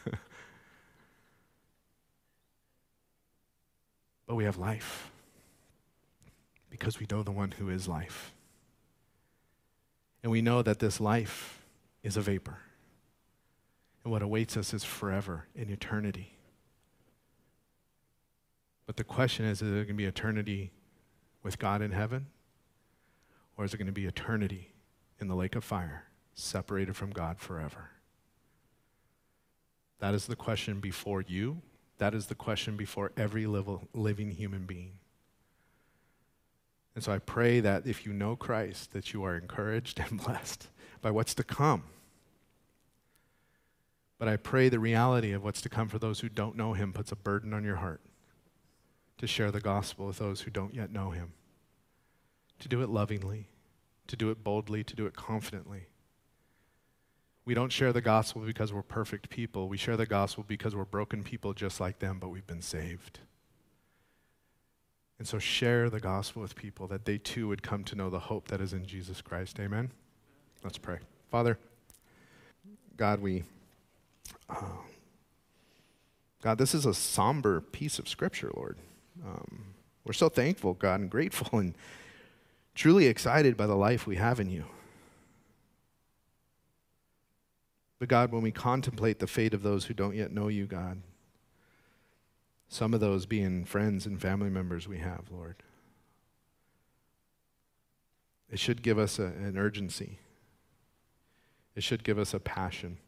[4.26, 5.10] but we have life
[6.70, 8.32] because we know the one who is life.
[10.22, 11.62] And we know that this life
[12.02, 12.58] is a vapor.
[14.02, 16.33] And what awaits us is forever in eternity.
[18.86, 20.72] But the question is is it going to be eternity
[21.42, 22.26] with God in heaven?
[23.56, 24.72] Or is it going to be eternity
[25.20, 26.04] in the lake of fire,
[26.34, 27.90] separated from God forever?
[30.00, 31.62] That is the question before you.
[31.98, 34.98] That is the question before every living human being.
[36.96, 40.68] And so I pray that if you know Christ, that you are encouraged and blessed
[41.00, 41.84] by what's to come.
[44.18, 46.92] But I pray the reality of what's to come for those who don't know him
[46.92, 48.00] puts a burden on your heart
[49.18, 51.32] to share the gospel with those who don't yet know him,
[52.58, 53.48] to do it lovingly,
[54.06, 55.86] to do it boldly, to do it confidently.
[57.44, 59.68] We don't share the gospel because we're perfect people.
[59.68, 63.20] We share the gospel because we're broken people just like them, but we've been saved.
[65.18, 68.18] And so share the gospel with people that they too would come to know the
[68.18, 69.60] hope that is in Jesus Christ.
[69.60, 69.90] Amen?
[70.62, 70.98] Let's pray.
[71.30, 71.58] Father,
[72.96, 73.44] God, we.
[74.48, 74.64] Uh,
[76.42, 78.78] God, this is a somber piece of scripture, Lord.
[79.22, 81.74] Um, we're so thankful, God, and grateful and
[82.74, 84.64] truly excited by the life we have in you.
[87.98, 91.00] But God, when we contemplate the fate of those who don't yet know you, God,
[92.68, 95.56] some of those being friends and family members we have, Lord,
[98.50, 100.18] it should give us a, an urgency.
[101.76, 102.98] It should give us a passion.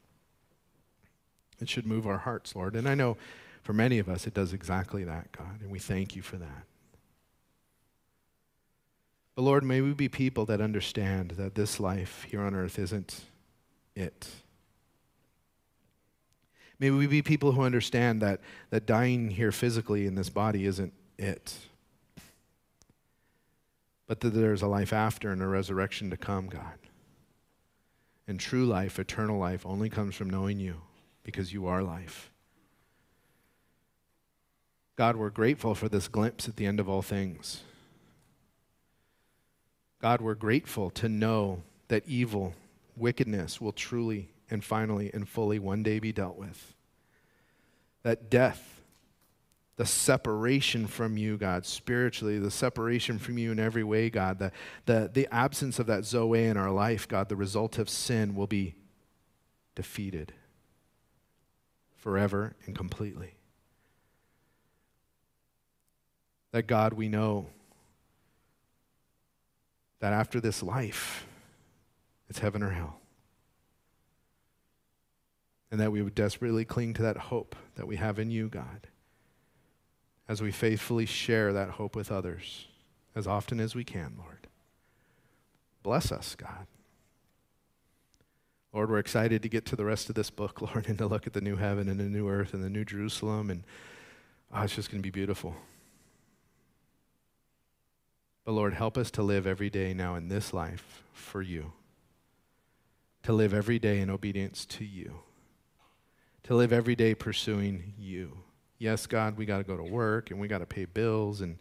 [1.61, 2.77] It should move our hearts, Lord.
[2.77, 3.17] And I know
[3.67, 6.67] for many of us, it does exactly that, God, and we thank you for that.
[9.35, 13.23] But Lord, may we be people that understand that this life here on earth isn't
[13.97, 14.29] it.
[16.79, 18.39] May we be people who understand that,
[18.71, 21.57] that dying here physically in this body isn't it.
[24.07, 26.79] But that there's a life after and a resurrection to come, God.
[28.29, 30.83] And true life, eternal life, only comes from knowing you
[31.25, 32.31] because you are life.
[34.97, 37.63] God, we're grateful for this glimpse at the end of all things.
[40.01, 42.55] God, we're grateful to know that evil,
[42.97, 46.75] wickedness will truly and finally and fully one day be dealt with.
[48.03, 48.81] That death,
[49.77, 54.53] the separation from you, God, spiritually, the separation from you in every way, God, the,
[54.87, 58.47] the, the absence of that Zoe in our life, God, the result of sin will
[58.47, 58.77] be
[59.75, 60.33] defeated
[61.97, 63.35] forever and completely.
[66.57, 67.49] That God, we know
[70.01, 71.27] that after this life,
[72.31, 72.99] it's heaven or hell.
[75.71, 78.87] And that we would desperately cling to that hope that we have in you, God,
[80.31, 82.69] as we faithfully share that hope with others
[83.15, 84.47] as often as we can, Lord.
[85.83, 86.67] Bless us, God.
[88.73, 91.27] Lord, we're excited to get to the rest of this book, Lord, and to look
[91.27, 93.51] at the new heaven and the new earth and the new Jerusalem.
[93.51, 93.63] And
[94.55, 95.55] oh, it's just going to be beautiful.
[98.47, 101.73] But Lord, help us to live every day now in this life for you.
[103.25, 105.19] To live every day in obedience to you.
[106.45, 108.39] To live every day pursuing you.
[108.79, 111.59] Yes, God, we got to go to work and we got to pay bills and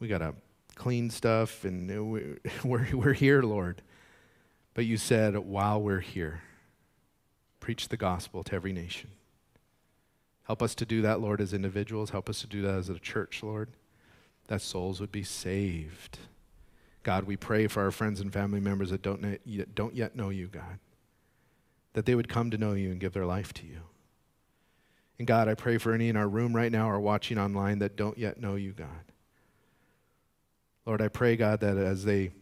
[0.00, 0.34] we got to
[0.74, 3.80] clean stuff, and we- we're, we're here, Lord.
[4.74, 6.42] But you said, while we're here,
[7.60, 9.10] preach the gospel to every nation.
[10.44, 12.10] Help us to do that, Lord, as individuals.
[12.10, 13.68] Help us to do that as a church, Lord,
[14.50, 16.18] that souls would be saved.
[17.04, 20.30] God, we pray for our friends and family members that don't, ne- don't yet know
[20.30, 20.80] you, God,
[21.92, 23.78] that they would come to know you and give their life to you.
[25.18, 27.94] And God, I pray for any in our room right now or watching online that
[27.94, 28.88] don't yet know you, God.
[30.84, 32.32] Lord, I pray, God, that as they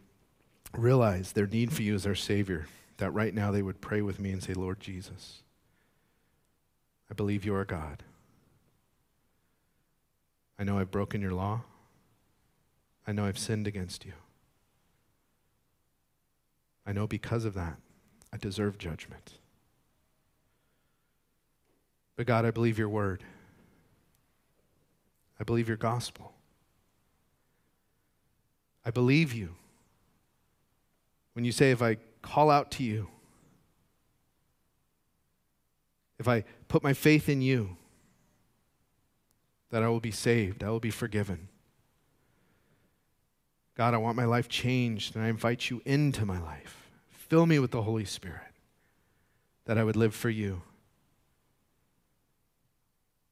[0.73, 4.19] realize their need for you as their Savior, that right now they would pray with
[4.19, 5.43] me and say, Lord Jesus,
[7.11, 8.03] I believe you are God.
[10.59, 11.61] I know I've broken your law.
[13.09, 14.13] I know I've sinned against you.
[16.87, 17.79] I know because of that,
[18.35, 19.39] I deserve judgment.
[22.17, 23.25] But God, I believe your word.
[25.41, 26.35] I believe your gospel.
[28.85, 29.55] I believe you.
[31.33, 33.09] When you say, if I call out to you,
[36.19, 37.79] if I put my faith in you,
[39.71, 41.49] that I will be saved, I will be forgiven.
[43.79, 46.91] God, I want my life changed, and I invite you into my life.
[47.11, 48.53] Fill me with the Holy Spirit,
[49.67, 50.63] that I would live for you.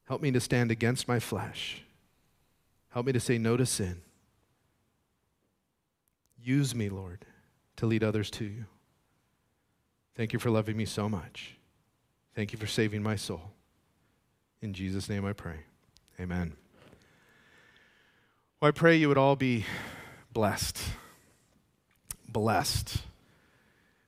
[0.05, 1.83] Help me to stand against my flesh.
[2.91, 4.03] Help me to say no to sin.
[6.41, 7.27] Use me, Lord,
[7.75, 8.67] to lead others to you.
[10.15, 11.57] Thank you for loving me so much.
[12.37, 13.51] Thank you for saving my soul.
[14.63, 15.57] In Jesus' name I pray.
[16.21, 16.53] Amen.
[18.61, 19.65] Well, I pray you would all be
[20.37, 20.79] blessed.
[22.29, 22.99] Blessed.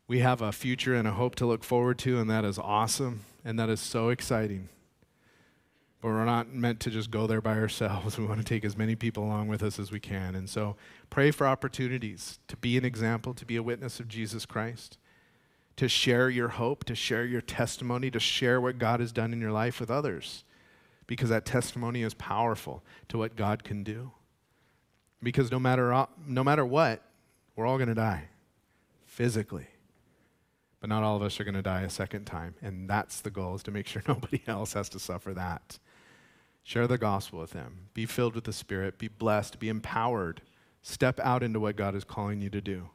[0.07, 3.25] We have a future and a hope to look forward to, and that is awesome,
[3.47, 4.69] and that is so exciting.
[6.03, 8.19] But we're not meant to just go there by ourselves.
[8.19, 10.35] We want to take as many people along with us as we can.
[10.35, 10.77] And so
[11.09, 14.99] pray for opportunities to be an example, to be a witness of Jesus Christ,
[15.77, 19.41] to share your hope, to share your testimony, to share what God has done in
[19.41, 20.45] your life with others.
[21.07, 24.11] Because that testimony is powerful to what God can do.
[25.23, 27.03] Because no matter, uh, no matter what,
[27.57, 28.29] we're all going to die
[29.07, 29.67] physically.
[30.81, 32.55] But not all of us are going to die a second time.
[32.63, 35.79] And that's the goal, is to make sure nobody else has to suffer that.
[36.63, 37.89] Share the gospel with them.
[37.95, 38.99] Be filled with the Spirit.
[38.99, 39.59] Be blessed.
[39.59, 40.43] Be empowered.
[40.83, 42.91] Step out into what God is calling you to do.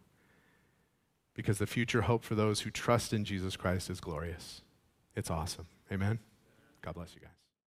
[1.33, 4.61] Because the future hope for those who trust in Jesus Christ is glorious.
[5.15, 5.67] It's awesome.
[5.91, 6.19] Amen.
[6.81, 7.42] God bless you guys.